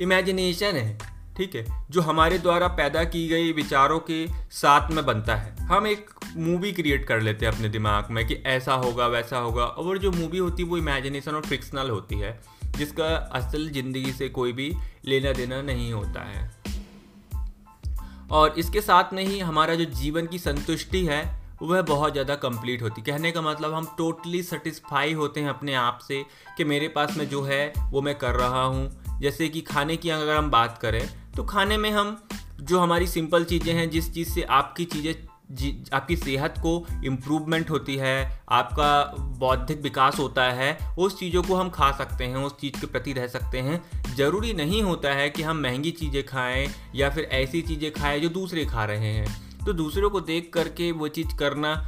इमेजिनेशन 0.00 0.76
है, 0.76 0.98
ठीक 1.36 1.54
है, 1.54 1.64
जो 1.90 2.00
हमारे 2.00 2.38
द्वारा 2.38 2.68
पैदा 2.76 3.04
की 3.06 3.26
गई 3.28 3.52
विचारों 3.52 3.98
के 4.00 4.26
साथ 4.52 4.90
में 4.90 5.04
बनता 5.06 5.34
है। 5.36 5.56
हम 5.64 5.86
एक 5.86 6.10
मूवी 6.36 6.72
क्रिएट 6.72 7.06
कर 7.06 7.20
लेते 7.20 7.46
हैं 7.46 7.52
अपने 7.52 7.68
दिमाग 7.68 8.10
में 8.10 8.26
कि 8.26 8.34
ऐसा 8.46 8.74
होगा, 8.74 9.06
वैसा 9.06 9.38
होगा, 9.38 9.64
और 9.64 9.98
जो 9.98 10.10
मूवी 10.12 10.38
होती 10.38 10.62
है 10.62 10.68
वो 10.68 10.78
इमेजिनेशन 10.78 11.34
और 11.34 11.42
फिक्सनल 11.42 11.90
होती 11.90 12.18
है। 12.18 12.38
जिसका 12.76 13.06
असल 13.32 13.68
ज़िंदगी 13.70 14.12
से 14.12 14.28
कोई 14.28 14.52
भी 14.52 14.72
लेना 15.04 15.32
देना 15.32 15.60
नहीं 15.62 15.92
होता 15.92 16.24
है। 16.24 16.48
और 18.30 18.58
इसके 18.58 18.80
साथ 18.80 19.12
में 19.12 19.24
ही 19.24 19.38
हमारा 19.38 19.74
जो 19.74 19.84
जीवन 19.84 20.26
की 20.26 20.38
संतुष्टि 20.38 21.04
है, 21.06 21.22
वह 21.62 21.82
बहुत 21.82 22.12
ज़्यादा 22.12 22.34
कंप्लीट 22.34 22.82
होती। 22.82 23.02
कहने 23.02 23.32
का 23.32 23.40
मतलब 23.42 23.74
हम 23.74 23.86
टोटली 23.98 24.42
सेटिस्फाई 24.42 25.12
होते 25.12 25.40
हैं 25.40 25.48
अपने 25.48 25.74
आप 25.74 25.98
से 26.08 26.22
कि 26.56 26.64
मेरे 26.64 26.88
पास 26.88 27.16
में 27.16 27.28
जो 27.28 27.42
है, 27.42 27.72
वो 27.90 28.02
मैं 28.02 28.14
कर 28.14 28.34
रहा 28.34 28.62
हूँ। 28.62 29.18
जैसे 29.20 29.48
कि 29.48 29.60
खाने 29.60 29.96
की 29.96 30.10
अगर 30.10 30.36
हम 30.36 30.50
बात 30.50 30.78
करें 30.78 31.08
तो 31.36 31.44
खाने 31.44 31.76
में 31.76 31.90
हम 31.90 32.16
जो 32.60 32.78
हमारी 32.78 33.06
सिंपल 33.06 33.44
चीज़ें 33.44 33.72
हैं, 33.74 33.88
जिस 33.90 34.12
चीज़ 34.14 34.28
से 34.28 34.42
आपकी 34.42 34.84
चीज़ें 34.84 35.14
जी, 35.52 35.84
आपकी 35.92 36.16
सेहत 36.16 36.54
को 36.58 36.86
इम्प्रूवमेंट 37.04 37.70
होती 37.70 37.96
है, 37.96 38.42
आपका 38.48 39.04
बौद्धिक 39.16 39.80
विकास 39.80 40.18
होता 40.18 40.44
है, 40.44 40.94
उस 40.98 41.18
चीज़ों 41.18 41.42
को 41.42 41.54
हम 41.54 41.70
खा 41.70 41.92
सकते 41.92 42.24
हैं, 42.24 42.36
उस 42.36 42.52
चीज़ 42.60 42.80
के 42.80 42.86
प्रति 42.86 43.12
रह 43.12 43.26
सकते 43.26 43.58
हैं। 43.58 43.82
ज़रूरी 44.14 44.52
नहीं 44.54 44.82
होता 44.82 45.12
है 45.12 45.30
कि 45.30 45.42
हम 45.42 45.56
महँगी 45.56 45.90
चीज़ें 45.90 46.26
खाएँ 46.26 46.68
या 46.94 47.10
फिर 47.10 47.24
ऐसी 47.24 47.62
चीज़ें 47.62 47.92
खाएँ 47.92 48.20
जो 48.20 48.28
दूसरे 48.28 48.64
खा 48.64 48.84
रहे 48.84 49.12
हैं। 49.12 49.50
तो 49.66 49.72
दूसरों 49.72 50.10
को 50.10 50.20
देख 50.20 50.50
करके 50.54 50.92
वो 50.92 51.08
चीज़ 51.08 51.36
करना 51.36 51.86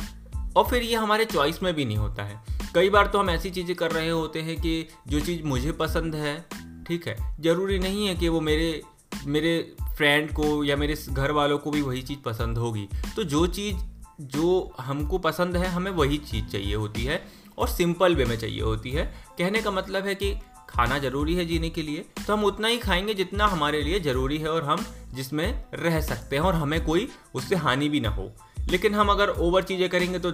और 0.56 0.64
फिर 0.64 0.82
ये 0.82 0.96
हमारे 0.96 1.24
चॉइस 1.24 1.62
में 1.62 1.74
भी 1.74 1.84
नहीं 1.84 1.96
होता 1.96 2.22
है। 2.22 2.42
कई 2.74 2.90
बार 2.90 3.06
तो 3.06 3.18
हम 3.18 3.30
ऐसी 3.30 3.50
चीज़ें 3.50 3.76
कर 3.76 3.90
रहे 3.90 4.08
होते 4.08 4.40
हैं 4.40 4.56
कि 4.56 4.88
जो 5.08 5.20
चीज़ 5.20 5.42
मुझे 5.42 5.72
पसंद 5.72 6.14
है, 6.14 6.48
ठीक 6.86 7.08
है, 7.08 7.36
ज़रूरी 7.40 7.78
नहीं 7.78 8.06
है 8.06 8.14
कि 8.14 8.28
वो 8.28 8.40
मेरे 8.40 8.82
मेरे 9.26 9.76
फ्रेंड 9.96 10.32
को 10.32 10.62
या 10.64 10.76
मेरे 10.76 10.94
घर 11.10 11.30
वालों 11.30 11.58
को 11.58 11.70
भी 11.70 11.82
वही 11.82 12.02
चीज़ 12.02 12.18
पसंद 12.18 12.58
होगी। 12.58 12.88
तो 13.16 13.24
जो 13.24 13.46
चीज़, 13.48 13.76
जो 14.22 14.74
हमको 14.80 15.18
पसंद 15.18 15.56
है, 15.56 15.68
हमें 15.68 15.90
वही 15.90 16.16
चीज़ 16.20 16.44
चाहिए 16.46 16.74
होती 16.74 17.04
है 17.04 17.22
और 17.58 17.68
सिंपल 17.68 18.14
वे 18.16 18.24
में 18.24 18.36
चाहिए 18.38 18.60
होती 18.60 18.90
है। 18.90 19.04
कहने 19.38 19.62
का 19.62 19.70
मतलब 19.70 20.06
है 20.06 20.14
कि 20.14 20.34
खाना 20.68 20.98
ज़रूरी 20.98 21.34
है 21.34 21.44
जीने 21.44 21.68
के 21.70 21.82
लिए 21.82 22.04
तो 22.26 22.32
हम 22.32 22.44
उतना 22.44 22.68
ही 22.68 22.78
खाएँगे 22.78 23.14
जितना 23.14 23.46
हमारे 23.46 23.82
लिए 23.82 23.98
ज़रूरी 24.00 24.38
है 24.38 24.48
और 24.48 24.64
हम 24.64 24.84
जिसमें 25.14 25.64
रह 25.74 26.00
सकते 26.00 26.36
हैं 26.36 26.42
और 26.42 26.54
हमें 26.54 26.84
कोई 26.84 27.08
उससे 27.34 27.56
हानि 27.56 27.88
भी 27.88 28.00
ना 28.00 28.08
हो। 28.08 28.30
लेकिन 28.70 28.94
हम 28.94 29.08
अगर 29.08 29.28
ओवर 29.40 29.62
चीज़ें 29.62 29.88
करेंगे 29.88 30.18
तो 30.18 30.30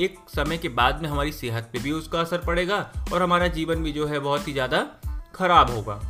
एक 0.00 0.16
समय 0.28 0.58
के 0.58 0.68
बाद 0.70 1.02
में 1.02 1.08
हमारी 1.08 1.32
सेहत 1.32 1.70
पे 1.72 1.78
भी 1.78 1.92
उसका 1.92 2.20
असर 2.20 2.38
पड़ेगा 2.38 2.78
और 3.12 3.22
हमारा 3.22 3.46
जीवन 3.48 3.82
भी 3.82 3.92
जो 3.92 4.06
है 4.06 4.18
बहुत 4.18 4.48
ही 4.48 4.52
ज़्यादा 4.52 4.86
खराब 5.34 5.70
होगा। 5.70 6.00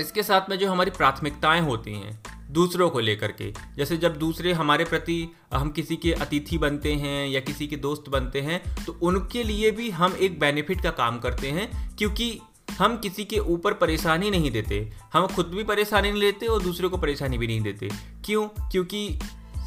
इसके 0.00 0.22
साथ 0.22 0.50
में 0.50 0.58
जो 0.58 0.70
हमारी 0.70 0.90
प्राथमिकताएँ 0.90 1.60
होती 1.60 1.92
हैं, 1.92 2.18
दूसरों 2.50 2.88
को 2.90 3.00
लेकर 3.00 3.32
के, 3.32 3.50
जैसे 3.76 3.96
जब 3.96 4.16
दूसरे 4.16 4.52
हमारे 4.52 4.84
प्रति 4.84 5.16
हम 5.54 5.70
किसी 5.70 5.96
के 5.96 6.12
अतिथि 6.12 6.58
बनते 6.58 6.94
हैं 6.94 7.28
या 7.28 7.40
किसी 7.40 7.66
के 7.66 7.76
दोस्त 7.76 8.08
बनते 8.08 8.40
हैं 8.40 8.60
तो 8.84 8.96
उनके 9.02 9.42
लिए 9.44 9.70
भी 9.70 9.90
हम 9.90 10.16
एक 10.20 10.38
बेनिफिट 10.40 10.82
का 10.82 10.90
काम 10.90 11.18
करते 11.18 11.50
हैं, 11.50 11.96
क्योंकि 11.96 12.38
हम 12.78 12.96
किसी 12.96 13.24
के 13.24 13.38
ऊपर 13.38 13.74
परेशानी 13.74 14.30
नहीं 14.30 14.50
देते। 14.50 14.78
हम 15.12 15.26
खुद 15.26 15.46
भी 15.46 15.64
परेशानी 15.64 16.10
नहीं 16.10 16.20
लेते 16.20 16.46
और 16.46 16.62
दूसरों 16.62 16.90
को 16.90 16.98
परेशानी 16.98 17.38
भी 17.38 17.46
नहीं 17.46 17.60
देते। 17.60 17.88
क्यों? 18.24 18.46
क्योंकि 18.70 19.18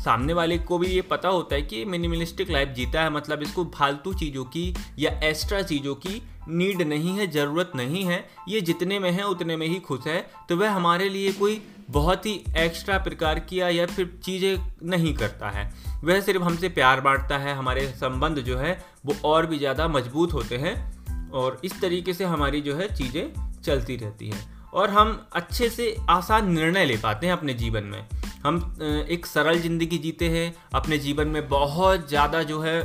सामने 0.04 0.34
वाले 0.34 0.58
को 0.58 0.78
भी 0.78 0.88
ये 0.88 1.02
पता 1.02 1.30
होता 1.30 1.56
है 1.56 1.62
कि 1.62 1.86
मिनिमलिस्टिक 1.86 2.50
लाइफ 2.50 2.70
जीता 2.70 3.02
है 3.02 3.10
मतलब 3.10 3.42
इसको 3.42 3.72
फालतू 3.76 4.14
चीज़ों 4.14 4.46
की 4.46 4.74
या 5.00 5.12
एक्स्ट्रा 5.24 5.62
चीज़ों 5.62 5.96
की 5.96 6.22
नीड 6.50 6.82
नहीं 6.82 7.18
है, 7.18 7.32
ज़रूरत 7.32 7.72
नहीं 7.76 8.04
है। 8.04 8.30
ये 8.50 8.62
जितने 8.62 9.00
में 9.00 9.12
है, 9.12 9.28
उतने 9.28 9.56
में 9.58 9.68
ही 9.68 9.80
खुश 9.80 10.08
है। 10.08 10.30
तो 10.50 10.58
वह 10.58 10.72
हमारे 10.72 11.10
लिए 11.10 11.32
कोई 11.32 11.62
बहुत 11.90 12.26
ही 12.26 12.44
एक्स्ट्रा 12.58 12.98
प्रकार 12.98 13.40
किया 13.40 13.70
या 13.70 13.86
फिर 13.86 14.20
चीज़ें 14.24 14.58
नहीं 14.84 15.14
करता 15.14 15.50
है। 15.50 15.74
वह 16.04 16.22
सिर्फ़ 16.22 16.44
हमसे 16.44 16.70
प्यार 16.70 17.02
बांटता 17.02 17.38
है, 17.38 17.56
हमारे 17.56 17.88
संबंध 17.88 18.40
जो 18.40 18.58
है, 18.58 18.86
वो 19.06 19.16
और 19.26 19.46
भी 19.46 19.58
ज़्यादा 19.58 19.88
मज़बूत 19.88 20.34
होते 20.34 20.58
हैं 20.58 21.32
और 21.32 21.62
इस 21.64 21.82
तरीके 21.82 22.14
से 22.14 22.26
हमारी 22.26 22.62
जो 22.62 22.76
है, 22.76 22.96
चीज़ें 22.96 23.62
चलती 23.62 23.96
रहती 23.96 24.30
हैं। 24.30 24.57
और 24.74 24.90
हम 24.90 25.28
अच्छे 25.34 25.70
से 25.70 25.96
आसान 26.10 26.52
निर्णय 26.54 26.86
ले 26.86 26.98
पाते 26.98 27.28
हैं 27.28 27.34
अपने 27.34 27.54
जीवन 27.54 27.84
में। 27.84 28.08
हम 28.44 28.78
एक 29.10 29.26
सरल 29.26 29.60
ज़िंदगी 29.60 29.98
जीते 29.98 30.30
हैं, 30.30 30.56
अपने 30.74 30.98
जीवन 30.98 31.28
में 31.28 31.48
बहुत 31.50 32.08
ज़्यादा 32.10 32.44
जो 32.44 32.60
है, 32.62 32.82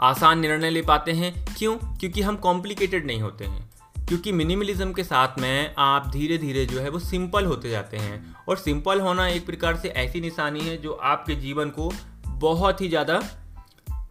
आसान 0.00 0.38
निर्णय 0.38 0.70
ले 0.70 0.82
पाते 0.82 1.12
हैं। 1.12 1.32
क्यों? 1.58 1.76
क्योंकि 1.76 2.22
हम 2.22 2.36
कॉम्प्लिकेटेड 2.36 3.06
नहीं 3.06 3.20
होते 3.20 3.44
हैं। 3.44 3.68
क्योंकि 4.08 4.32
मिनिमलिज्म 4.32 4.92
के 4.92 5.04
साथ 5.04 5.38
में 5.38 5.74
आप 5.78 6.06
धीरे 6.06 6.38
धीरे 6.38 6.66
जो 6.66 6.80
है, 6.80 6.90
वो 6.90 6.98
सिंपल 6.98 7.44
होते 7.44 7.70
जाते 7.70 7.96
हैं। 7.96 8.36
और 8.48 8.56
सिंपल 8.56 9.00
होना 9.00 9.28
एक 9.28 9.46
प्रकार 9.46 9.76
से 9.76 9.88
ऐसी 9.88 10.20
निशानी 10.20 10.60
है 10.60 10.76
जो 10.76 10.92
आपके 10.92 11.34
जीवन 11.34 11.70
को 11.70 11.92
बहुत 12.26 12.80
ही 12.80 12.88
ज़्यादा 12.88 13.22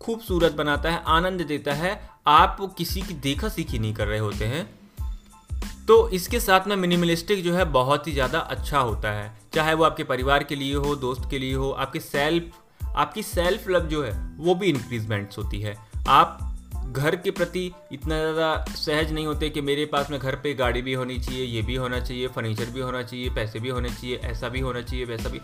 खूबसूरत 0.01 0.53
बनाता 0.53 0.91
है, 0.91 1.03
आनंद 1.07 1.41
देता 1.41 1.73
है। 1.73 2.09
आप 2.27 2.57
किसी 2.77 3.01
की 3.01 3.13
देखा 3.13 3.49
सीखी 3.49 3.79
नहीं 3.79 3.93
कर 3.93 4.07
रहे 4.07 4.19
होते 4.19 4.45
हैं। 4.45 4.76
तो 5.87 6.07
इसके 6.09 6.39
साथ 6.39 6.67
में 6.67 6.75
मिनिमलिस्टिक 6.75 7.43
जो 7.43 7.53
है 7.53 7.65
बहुत 7.71 8.07
ही 8.07 8.13
ज़्यादा 8.13 8.39
अच्छा 8.39 8.79
होता 8.79 9.11
है। 9.11 9.31
चाहे 9.53 9.73
वो 9.73 9.83
आपके 9.83 10.03
परिवार 10.03 10.43
के 10.43 10.55
लिए 10.55 10.73
हो, 10.75 10.95
दोस्त 10.95 11.29
के 11.29 11.39
लिए 11.39 11.53
हो, 11.53 11.69
आपके 11.71 11.99
सेल्फ 11.99 12.63
आपकी 12.97 13.23
सेल्फ 13.23 13.67
लव 13.69 13.87
जो 13.87 14.03
है, 14.03 14.11
वो 14.37 14.55
भी 14.55 14.67
इंक्रीजमेंट्स 14.67 15.37
होती 15.37 15.59
है। 15.61 15.75
आप 16.07 16.39
घर 16.87 17.15
के 17.15 17.31
प्रति 17.31 17.71
इतना 17.91 18.17
ज़्यादा 18.17 18.65
सहज 18.69 19.11
नहीं 19.11 19.25
होते 19.25 19.49
कि 19.49 19.61
मेरे 19.61 19.85
पास 19.85 20.09
में 20.11 20.19
घर 20.19 20.35
पे 20.35 20.53
गाड़ी 20.53 20.81
भी 20.81 20.93
होनी 20.93 21.19
चाहिए, 21.19 21.43
ये 21.45 21.61
भी 21.61 21.75
होना 21.75 21.99
चाहिए 21.99 22.27
फर्नीचर 22.27 22.65
भी 22.65 22.79
होना 22.79 23.01
चाहिए, 23.03 23.29
पैसे 23.29 23.59
भी 23.59 23.69
होने 23.69 23.89
चाहिए, 23.89 24.15
ऐसा 24.15 24.49
भी 24.49 24.59
होना 24.59 24.81
चाहिए, 24.81 25.05
वैसा 25.05 25.29
भी। 25.29 25.41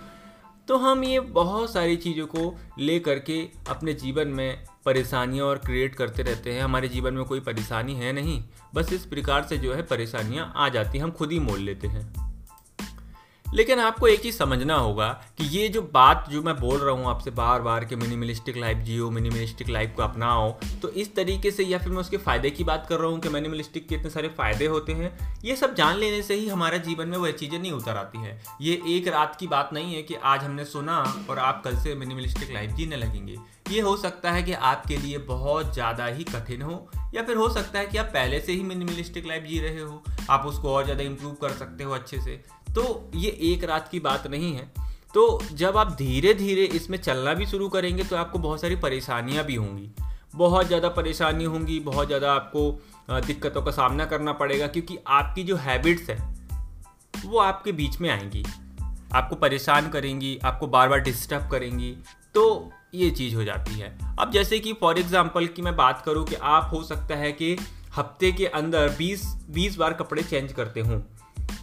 तो 0.68 0.78
हम 0.78 1.04
ये 1.04 1.20
बहुत 1.20 1.74
सारी 1.74 1.96
चीज़ों 1.96 2.28
को 2.28 2.56
ले 2.80 3.00
करके 3.00 3.50
अपने 3.70 3.94
जीवन 3.94 4.28
में 4.28 4.64
परेशानियाँ 4.86 5.46
और 5.46 5.58
क्रिएट 5.58 5.96
करते 5.96 6.24
रहते 6.24 6.54
हैं। 6.54 6.62
हमारे 6.62 6.88
जीवन 6.88 7.14
में 7.14 7.26
कोई 7.26 7.40
परेशानी 7.40 7.94
है 7.94 8.14
नहीं। 8.14 8.44
बस 8.76 8.94
इस 8.94 9.06
प्रकार 9.06 9.44
से 9.44 9.58
जो 9.58 9.74
है 9.74 9.82
परेशानियाँ 9.82 10.54
आ 10.56 10.70
जाती 10.70 10.98
हैं, 10.98 11.06
हम 11.06 11.12
खुद 11.12 11.32
ही 11.32 11.40
मोल 11.40 11.60
लेते 11.60 11.88
हैं। 11.88 12.23
लेकिन 13.54 13.80
आपको 13.80 14.08
एक 14.08 14.22
चीज़ 14.22 14.36
समझना 14.36 14.76
होगा 14.76 15.08
कि 15.38 15.46
ये 15.48 15.68
जो 15.70 15.82
बात 15.94 16.26
जो 16.30 16.42
मैं 16.42 16.56
बोल 16.60 16.78
रहा 16.80 16.96
हूँ 16.96 17.08
आपसे 17.08 17.32
बार 17.32 17.62
बार 17.62 17.86
कि 17.86 17.96
मिनिमलिस्टिक 17.96 18.58
लाइफ 18.58 18.78
जियो 18.78 19.10
मिनिमलिस्टिक 19.10 19.70
लाइफ 19.70 19.94
को 19.96 20.04
अपनाओ 20.04 20.52
तो 20.82 20.90
इस 20.90 21.14
तरीके 21.16 21.52
से 21.52 21.64
या 21.64 21.78
फिर 21.78 21.90
मैं 21.90 22.00
उसके 22.00 22.18
फ़ायदे 22.18 22.50
की 22.50 22.64
बात 22.64 22.86
कर 22.90 23.00
रहा 23.00 23.10
हूँ 23.10 23.20
कि 23.20 23.30
मिनिमलिस्टिक 23.30 23.88
के 23.88 23.96
इतने 23.96 24.10
सारे 24.10 24.28
फ़ायदे 24.28 24.66
होते 24.66 24.94
हैं, 24.94 25.12
ये 25.46 25.56
सब 25.56 25.76
जान 25.76 25.98
लेने 25.98 26.22
से 26.22 26.36
ही 26.36 26.48
हमारे 26.48 26.80
जीवन 26.80 27.08
में 27.08 27.18
वह 27.18 27.32
चीज़ें 27.32 27.60
नहीं 27.60 27.72
उतर 27.72 27.98
आती 27.98 28.24
है। 28.24 28.42
ये 28.62 28.82
एक 28.88 29.08
रात 29.08 29.36
की 29.40 29.48
बात 29.48 29.70
नहीं 29.74 29.96
है 29.96 30.04
कि 30.04 30.16
आज 30.16 30.44
हमने 30.44 30.66
सुना 30.66 30.98
और 31.30 31.40
आप 31.40 31.62
कल 31.64 31.78
से 31.78 31.96
मिनिमलिस्टिक 31.96 32.54
लाइफ 32.54 32.72
जीने 32.72 32.96
लगेंगे। 32.96 33.38
ये 33.66 33.82
हो 33.82 33.96
सकता 33.98 34.32
है 34.32 34.42
कि 34.44 34.54
आपके 34.54 34.98
लिए 34.98 35.18
बहुत 35.20 35.74
ज़्यादा 35.74 36.06
ही 36.08 36.24
कठिन 36.24 36.62
हो, 36.62 36.90
या 37.16 37.24
फिर 37.24 37.38
हो 37.38 37.50
सकता 37.50 37.80
है 37.80 37.86
कि 37.86 37.98
आप 37.98 38.06
पहले 38.06 38.40
से 38.40 38.52
ही 38.52 38.64
मिनिमलिस्टिक 38.64 39.26
लाइफ 39.26 39.44
जी 39.44 39.60
रहे 39.60 39.80
हो, 39.80 40.04
आप 40.30 40.46
उसको 40.46 40.74
और 40.74 40.84
ज़्यादा 40.84 41.04
इम्प्रूव 41.04 41.34
कर 41.42 41.52
सकते 41.52 41.84
हो 41.84 41.94
अच्छे 41.94 42.20
से। 42.22 42.36
तो 42.70 43.12
ये 43.16 43.30
एक 43.44 43.64
रात 43.64 43.88
की 43.88 44.00
बात 44.00 44.28
नहीं 44.28 44.54
है। 44.54 44.72
तो 45.14 45.40
जब 45.54 45.78
आप 45.78 45.92
धीरे 45.96 46.34
धीरे 46.34 46.64
इसमें 46.76 46.98
चलना 46.98 47.34
भी 47.34 47.46
शुरू 47.46 47.70
करेंगे 47.70 48.04
तो 48.04 48.16
आपको 48.16 48.40
बहुत 48.40 48.62
सारी 48.62 48.76
परेशानियाँ 48.78 49.44
भी 49.46 49.56
होंगी। 49.56 49.90
बहुत 50.36 50.68
ज़्यादा 50.68 50.90
परेशानी 50.90 51.44
होंगी, 51.46 51.80
बहुत 51.82 52.08
ज़्यादा 52.08 52.34
आपको 52.34 53.22
दिक्कतों 53.22 53.62
का 53.62 53.72
सामना 53.72 54.06
करना 54.06 54.34
पड़ेगा, 54.34 54.68
क्योंकि 54.68 54.98
आपकी 55.08 55.44
जो 55.44 55.56
हैबिट्स 55.58 56.10
है, 56.10 56.18
वो 57.26 57.40
आपके 57.40 57.72
बीच 57.72 58.00
में 58.02 58.10
आएँगी। 58.10 58.44
आपको 59.14 59.36
परेशान 59.36 59.90
करेंगी, 59.90 60.38
आपको 60.38 60.68
बार 60.68 60.90
बार 60.90 61.00
डिस्टर्ब 61.02 61.50
करेंगी। 61.52 61.96
तो 62.36 62.72
ये 62.96 63.12
चीज़ 63.12 63.36
हो 63.36 63.44
जाती 63.44 63.74
है। 63.74 63.98
अब 64.20 64.32
जैसे 64.32 64.60
कि 64.60 64.74
फॉर 64.74 65.00
एग्ज़ाम्पल 65.00 65.48
की 65.48 65.62
मैं 65.62 65.76
बात 65.76 66.04
करूँ 66.06 66.26
कि 66.26 66.36
आप 66.36 66.70
हो 66.74 66.84
सकता 66.84 67.16
है 67.16 67.32
कि 67.32 67.58
हफ़्ते 67.96 68.32
के 68.32 68.46
अंदर 68.46 68.90
20 68.90 69.38
20 69.50 69.78
बार 69.78 69.94
कपड़े 69.94 70.24
चेंज 70.24 70.54
करते 70.54 70.80
हों। 70.80 71.02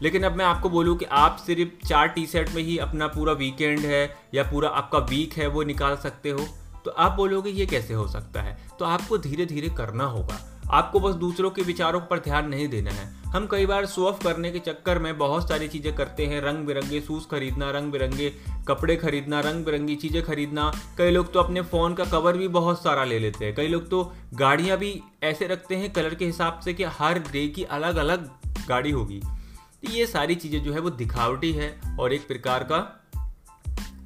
लेकिन 0.02 0.22
अब 0.22 0.32
मैं 0.32 0.44
आपको 0.44 0.70
बोलूँ 0.70 0.96
कि 0.96 1.04
आप 1.04 1.36
सिर्फ़ 1.46 1.86
चार 1.86 2.08
टी 2.08 2.26
शर्ट 2.26 2.50
में 2.54 2.62
ही 2.62 2.78
अपना 2.78 3.06
पूरा 3.06 3.32
वीकेंड 3.32 3.78
है 3.78 4.16
या 4.34 4.42
पूरा 4.42 4.68
आपका 4.68 4.98
वीक 4.98 5.32
है, 5.32 5.46
वो 5.46 5.62
निकाल 5.62 5.96
सकते 5.96 6.30
हो। 6.30 6.46
तो 6.84 6.90
आप 6.90 7.12
बोलोगे 7.12 7.50
ये 7.50 7.66
कैसे 7.66 7.94
हो 7.94 8.08
सकता 8.08 8.42
है? 8.42 8.58
तो 8.78 8.84
आपको 8.84 9.18
धीरे 9.18 9.46
धीरे 9.46 9.68
करना 9.68 10.04
होगा। 10.04 10.60
आपको 10.70 11.00
बस 11.00 11.14
दूसरों 11.14 11.50
के 11.50 11.62
विचारों 11.62 12.00
पर 12.00 12.18
ध्यान 12.18 12.48
नहीं 12.48 12.68
देना 12.68 12.90
है। 12.90 13.19
हम 13.30 13.46
कई 13.46 13.66
बार 13.66 13.86
शो 13.86 14.06
ऑफ़ 14.06 14.22
करने 14.24 14.50
के 14.50 14.58
चक्कर 14.58 14.98
में 14.98 15.18
बहुत 15.18 15.48
सारी 15.48 15.66
चीज़ें 15.68 15.92
करते 15.96 16.26
हैं। 16.26 16.40
रंग 16.40 16.66
बिरंगे 16.66 17.00
शूज़ 17.00 17.26
खरीदना, 17.28 17.70
रंग 17.70 17.92
बिरंगे 17.92 18.30
कपड़े 18.68 18.96
खरीदना, 18.96 19.40
रंग 19.40 19.64
बिरंगी 19.64 19.94
चीज़ें 19.96 20.22
खरीदना। 20.22 20.70
कई 20.98 21.10
लोग 21.10 21.32
तो 21.32 21.40
अपने 21.40 21.62
फ़ोन 21.62 21.94
का 21.94 22.04
कवर 22.04 22.36
भी 22.36 22.48
बहुत 22.48 22.82
सारा 22.82 23.04
ले 23.04 23.18
लेते 23.18 23.44
हैं। 23.44 23.54
कई 23.54 23.68
लोग 23.68 23.88
तो 23.90 24.02
गाड़ियाँ 24.34 24.78
भी 24.78 25.02
ऐसे 25.22 25.46
रखते 25.46 25.76
हैं 25.76 25.92
कलर 25.92 26.14
के 26.14 26.26
हिसाब 26.26 26.60
से 26.64 26.74
कि 26.74 26.84
हर 26.84 27.18
डे 27.18 27.46
की 27.48 27.64
अलग 27.64 27.96
अलग 27.96 28.28
गाड़ी 28.68 28.90
होगी। 28.90 29.20
तो 29.20 29.92
ये 29.92 30.06
सारी 30.06 30.34
चीज़ें 30.34 30.62
जो 30.62 30.72
है 30.72 30.80
वो 30.80 30.90
दिखावटी 30.90 31.52
है 31.52 31.70
और 32.00 32.12
एक 32.12 32.26
प्रकार 32.28 32.64
का 32.64 32.80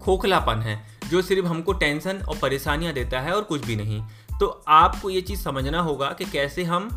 खोखलापन 0.02 0.58
है, 0.58 0.76
जो 1.10 1.22
सिर्फ़ 1.22 1.46
हमको 1.46 1.72
टेंशन 1.72 2.18
और 2.18 2.38
परेशानियाँ 2.38 2.92
देता 2.92 3.20
है 3.20 3.32
और 3.32 3.42
कुछ 3.42 3.66
भी 3.66 3.76
नहीं। 3.76 4.02
तो 4.40 4.46
आपको 4.68 5.10
ये 5.10 5.20
चीज़ 5.20 5.40
समझना 5.40 5.80
होगा 5.80 6.08
कि 6.08 6.24
कैसे 6.24 6.64
हम 6.64 6.88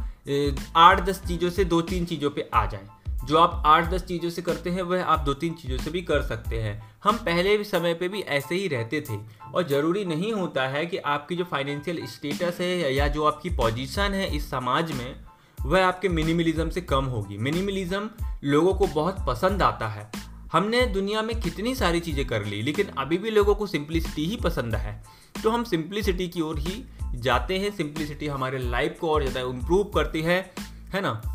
आठ 0.75 1.05
दस 1.05 1.21
चीज़ों 1.27 1.49
से 1.49 1.65
दो 1.65 1.81
तीन 1.81 2.05
चीज़ों 2.05 2.29
पे 2.29 2.49
आ 2.53 2.65
जाएँ। 2.65 2.87
जो 3.25 3.37
आप 3.37 3.63
आठ 3.65 3.89
दस 3.89 4.03
चीज़ों 4.03 4.29
से 4.29 4.41
करते 4.41 4.69
हैं, 4.69 4.81
वह 4.81 5.03
आप 5.03 5.19
दो 5.19 5.33
तीन 5.33 5.53
चीज़ों 5.53 5.77
से 5.77 5.91
भी 5.91 6.01
कर 6.01 6.21
सकते 6.21 6.59
हैं। 6.61 6.81
हम 7.03 7.17
पहले 7.17 7.57
भी 7.57 7.63
समय 7.63 7.93
पे 7.93 8.07
भी 8.07 8.19
ऐसे 8.19 8.55
ही 8.55 8.67
रहते 8.67 9.01
थे 9.01 9.17
और 9.53 9.67
ज़रूरी 9.67 10.05
नहीं 10.05 10.31
होता 10.33 10.67
है 10.67 10.85
कि 10.85 10.97
आपकी 10.97 11.35
जो 11.35 11.43
फाइनेंशियल 11.43 12.05
स्टेटस 12.05 12.57
है 12.61 12.93
या 12.95 13.07
जो 13.07 13.23
आपकी 13.23 13.49
पोजीशन 13.49 14.13
है 14.13 14.35
इस 14.35 14.49
समाज 14.51 14.91
में, 14.91 15.15
वह 15.57 15.85
आपके 15.85 16.09
मिनिमलिज्म 16.09 16.69
से 16.69 16.81
कम 16.81 17.05
होगी। 17.05 17.37
मिनिमलिज्म 17.37 18.09
लोगों 18.43 18.73
को 18.73 18.87
बहुत 18.87 19.25
पसंद 19.27 19.61
आता 19.61 19.87
है। 19.87 20.09
हमने 20.51 20.85
दुनिया 20.85 21.21
में 21.21 21.39
कितनी 21.41 21.75
सारी 21.75 21.99
चीज़ें 21.99 22.25
कर 22.27 22.45
ली, 22.45 22.61
लेकिन 22.61 22.87
अभी 22.97 23.17
भी 23.17 23.29
लोगों 23.29 23.55
को 23.55 23.67
सिंप्लिसिटी 23.67 24.25
ही 24.25 24.37
पसंद 24.37 24.75
है। 24.75 25.03
तो 25.43 25.49
हम 25.49 25.63
सिंप्लिसिटी 25.63 26.27
की 26.27 26.41
ओर 26.41 26.59
ही 26.59 26.83
जाते 27.15 27.57
हैं 27.59 27.71
सिंप्लिसिटी 27.71 28.27
हमारे 28.27 28.57
लाइफ 28.57 28.97
को 29.01 29.09
और 29.09 29.27
ज़्यादा 29.27 29.49
इम्प्रूव 29.49 29.83
करती 29.83 30.21
है 30.21 30.53
है 30.93 31.01
ना? 31.01 31.33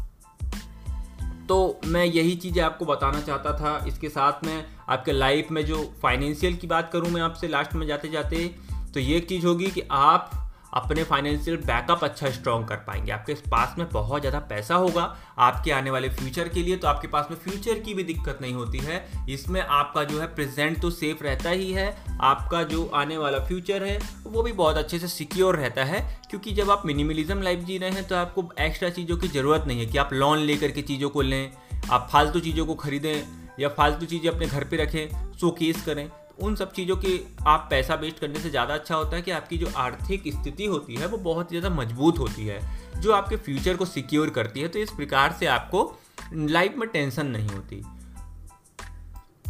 तो 1.48 1.80
मैं 1.84 2.04
यही 2.04 2.36
चीज़ें 2.36 2.62
आपको 2.62 2.84
बताना 2.84 3.20
चाहता 3.20 3.52
था। 3.52 3.84
इसके 3.88 4.08
साथ 4.08 4.44
में 4.44 4.64
आपके 4.88 5.12
लाइफ 5.12 5.48
में 5.50 5.66
जो 5.66 5.94
फाइनेंशियल 6.02 6.56
की 6.56 6.66
बात 6.66 6.90
करूँ 6.92 7.08
मैं 7.08 7.22
आपसे 7.22 7.48
लास्ट 7.48 7.74
में 7.74 7.86
जाते 7.86 8.08
जाते 8.08 8.54
तो 8.94 9.00
ये 9.00 9.20
चीज़ 9.20 9.46
होगी 9.46 9.66
कि 9.66 9.82
आप 9.90 10.41
अपने 10.72 11.04
फाइनेंशियल 11.04 11.56
बैकअप 11.58 12.04
अच्छा 12.04 12.30
स्ट्रॉन्ग 12.30 12.66
कर 12.68 12.76
पाएँगे। 12.86 13.12
आपके 13.12 13.34
पास 13.50 13.74
में 13.78 13.88
बहुत 13.90 14.20
ज़्यादा 14.20 14.38
पैसा 14.50 14.74
होगा 14.76 15.02
आपके 15.38 15.70
आने 15.70 15.90
वाले 15.90 16.08
फ्यूचर 16.10 16.48
के 16.48 16.62
लिए 16.62 16.76
तो 16.76 16.88
आपके 16.88 17.08
पास 17.08 17.26
में 17.30 17.36
फ्यूचर 17.38 17.78
की 17.78 17.94
भी 17.94 18.04
दिक्कत 18.04 18.38
नहीं 18.42 18.54
होती 18.54 18.78
है। 18.78 19.04
इसमें 19.28 19.60
आपका 19.60 20.04
जो 20.04 20.20
है 20.20 20.26
प्रेजेंट 20.34 20.80
तो 20.82 20.90
सेफ़ 20.92 21.22
रहता 21.24 21.50
ही 21.50 21.70
है, 21.72 21.88
आपका 22.22 22.62
जो 22.64 22.84
आने 22.94 23.18
वाला 23.18 23.38
फ्यूचर 23.40 23.84
है, 23.84 23.98
वो 24.24 24.42
भी 24.42 24.52
बहुत 24.54 24.76
अच्छे 24.76 24.98
से 24.98 25.08
सिक्योर 25.08 25.56
रहता 25.56 25.84
है, 25.84 26.00
क्योंकि 26.30 26.52
जब 26.52 26.70
आप 26.70 26.82
मिनिमलिज्म 26.86 27.42
लाइफ 27.42 27.60
जी 27.60 27.78
रहे 27.78 27.90
हैं 27.90 28.06
तो 28.08 28.16
आपको 28.16 28.48
एक्स्ट्रा 28.60 28.90
चीज़ों 28.90 29.16
की 29.16 29.28
ज़रूरत 29.28 29.64
नहीं 29.66 29.80
है 29.80 29.86
कि 29.86 29.98
आप 29.98 30.12
लोन 30.12 30.38
लेकर 30.40 30.70
के 30.70 30.82
चीज़ों 30.82 31.10
को 31.10 31.22
लें, 31.22 31.52
आप 31.90 32.08
फालतू 32.12 32.40
चीज़ों 32.40 32.66
को 32.66 32.74
खरीदें 32.76 33.22
या 33.60 33.68
फालतू 33.68 34.06
चीज़ें 34.06 34.30
अपने 34.30 34.46
घर 34.46 34.64
पे 34.64 34.76
रखें 34.76 35.32
शो 35.32 35.50
केस 35.50 35.84
करें। 35.84 36.08
उन 36.40 36.54
सब 36.54 36.72
चीज़ों 36.72 36.96
की 36.96 37.34
आप 37.46 37.66
पैसा 37.70 37.94
वेस्ट 37.94 38.18
करने 38.18 38.40
से 38.40 38.50
ज़्यादा 38.50 38.74
अच्छा 38.74 38.94
होता 38.94 39.16
है 39.16 39.22
कि 39.22 39.30
आपकी 39.30 39.58
जो 39.58 39.70
आर्थिक 39.76 40.22
स्थिति 40.28 40.66
होती 40.66 40.94
है, 40.94 41.06
वो 41.06 41.18
बहुत 41.18 41.48
ज़्यादा 41.48 41.70
मज़बूत 41.70 42.18
होती 42.18 42.46
है, 42.46 42.60
जो 43.00 43.12
आपके 43.12 43.36
फ्यूचर 43.36 43.76
को 43.76 43.84
सिक्योर 43.84 44.30
करती 44.30 44.60
है। 44.60 44.68
तो 44.68 44.78
इस 44.78 44.90
प्रकार 44.90 45.32
से 45.32 45.46
आपको 45.46 46.00
लाइफ 46.34 46.74
में 46.76 46.88
टेंशन 46.88 47.26
नहीं 47.26 47.48
होती। 47.48 47.82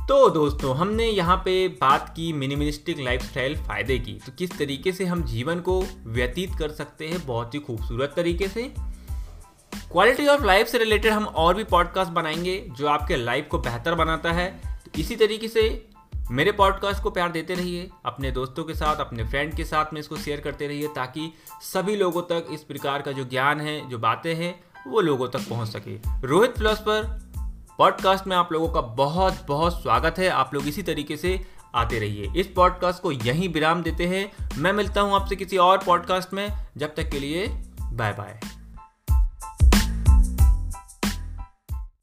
तो 0.09 0.29
दोस्तों, 0.31 0.77
हमने 0.77 1.07
यहाँ 1.07 1.37
पे 1.37 1.69
बात 1.69 2.09
की 2.09 2.33
मिनिमलिस्टिक 2.33 2.99
लाइफस्टाइल 2.99 3.57
फ़ायदे 3.57 3.99
की। 3.99 4.13
तो 4.27 4.33
किस 4.39 4.59
तरीके 4.59 4.93
से 4.93 5.05
हम 5.05 5.23
जीवन 5.25 5.61
को 5.61 5.85
व्यतीत 6.07 6.51
कर 6.59 6.71
सकते 6.71 7.09
हैं, 7.09 7.27
बहुत 7.27 7.55
ही 7.55 7.61
खूबसूरत 7.61 8.13
तरीके 8.17 8.49
से। 8.49 8.63
क्वालिटी 9.93 10.27
ऑफ़ 10.27 10.45
लाइफ 10.45 10.67
से 10.67 10.79
रिलेटेड 10.79 11.13
हम 11.13 11.25
और 11.25 11.55
भी 11.55 11.65
पॉडकास्ट 11.65 12.13
बनाएँगे, 12.13 12.59
जो 12.71 12.87
आपके 12.87 13.17
लाइफ 13.17 13.49
को 13.51 13.59
बेहतर 13.59 13.95
बनाता 13.95 14.33
है। 14.33 14.51
तो 14.85 15.01
इसी 15.01 15.17
तरीके 15.17 15.49
से 15.49 15.87
मेरे 16.31 16.53
पॉडकास्ट 16.53 17.03
को 17.03 17.11
प्यार 17.11 17.33
देते 17.33 17.55
रहिए, 17.55 17.91
अपने 18.05 18.31
दोस्तों 18.31 18.65
के 18.65 18.75
साथ, 18.75 18.97
अपने 18.97 19.25
फ्रेंड 19.25 19.55
के 19.55 19.65
साथ 19.65 19.93
में 19.93 20.01
इसको 20.01 20.17
शेयर 20.17 20.41
करते 20.41 20.67
रहिए 20.67 20.89
ताकि 20.89 21.33
सभी 21.63 21.97
लोगों 21.97 22.23
तक 22.23 22.47
इस 22.51 22.63
प्रकार 22.63 23.03
का 23.03 23.13
जो 23.13 23.25
ज्ञान 23.25 23.61
है, 23.61 23.89
जो 23.89 23.99
बातें 23.99 24.35
हैं, 24.35 24.61
वो 24.87 25.01
लोगों 25.01 25.29
तक 25.29 25.49
पहुँच 25.49 25.69
सके। 25.69 25.97
रोहित 26.27 26.57
प्लस 26.57 26.79
पर 26.79 27.03
पॉडकास्ट 27.79 28.27
में 28.27 28.37
आप 28.37 28.53
लोगों 28.53 28.69
का 28.69 28.81
बहुत 28.81 29.45
बहुत 29.49 29.83
स्वागत 29.83 30.19
है। 30.19 30.29
आप 30.29 30.55
लोग 30.55 30.69
इसी 30.69 30.83
तरीके 30.83 31.17
से 31.17 31.47
आते 31.75 31.99
रहिए। 31.99 32.33
इस 32.37 32.47
पॉडकास्ट 32.47 33.03
को 33.03 33.13
यहीं 33.13 33.49
विराम 33.49 33.83
देते 33.83 34.07
हैं। 34.07 34.33
मैं 34.57 34.73
मिलता 34.73 35.01
हूँ 35.01 35.15
आपसे 35.15 35.37
किसी 35.37 35.57
और 35.57 35.79
पॉडकास्ट 35.79 36.33
में। 36.33 36.49
जब 36.77 36.95
तक 36.95 37.11
के 37.11 37.19
लिए 37.19 37.47
बाय 37.93 38.13
बाय 38.13 38.41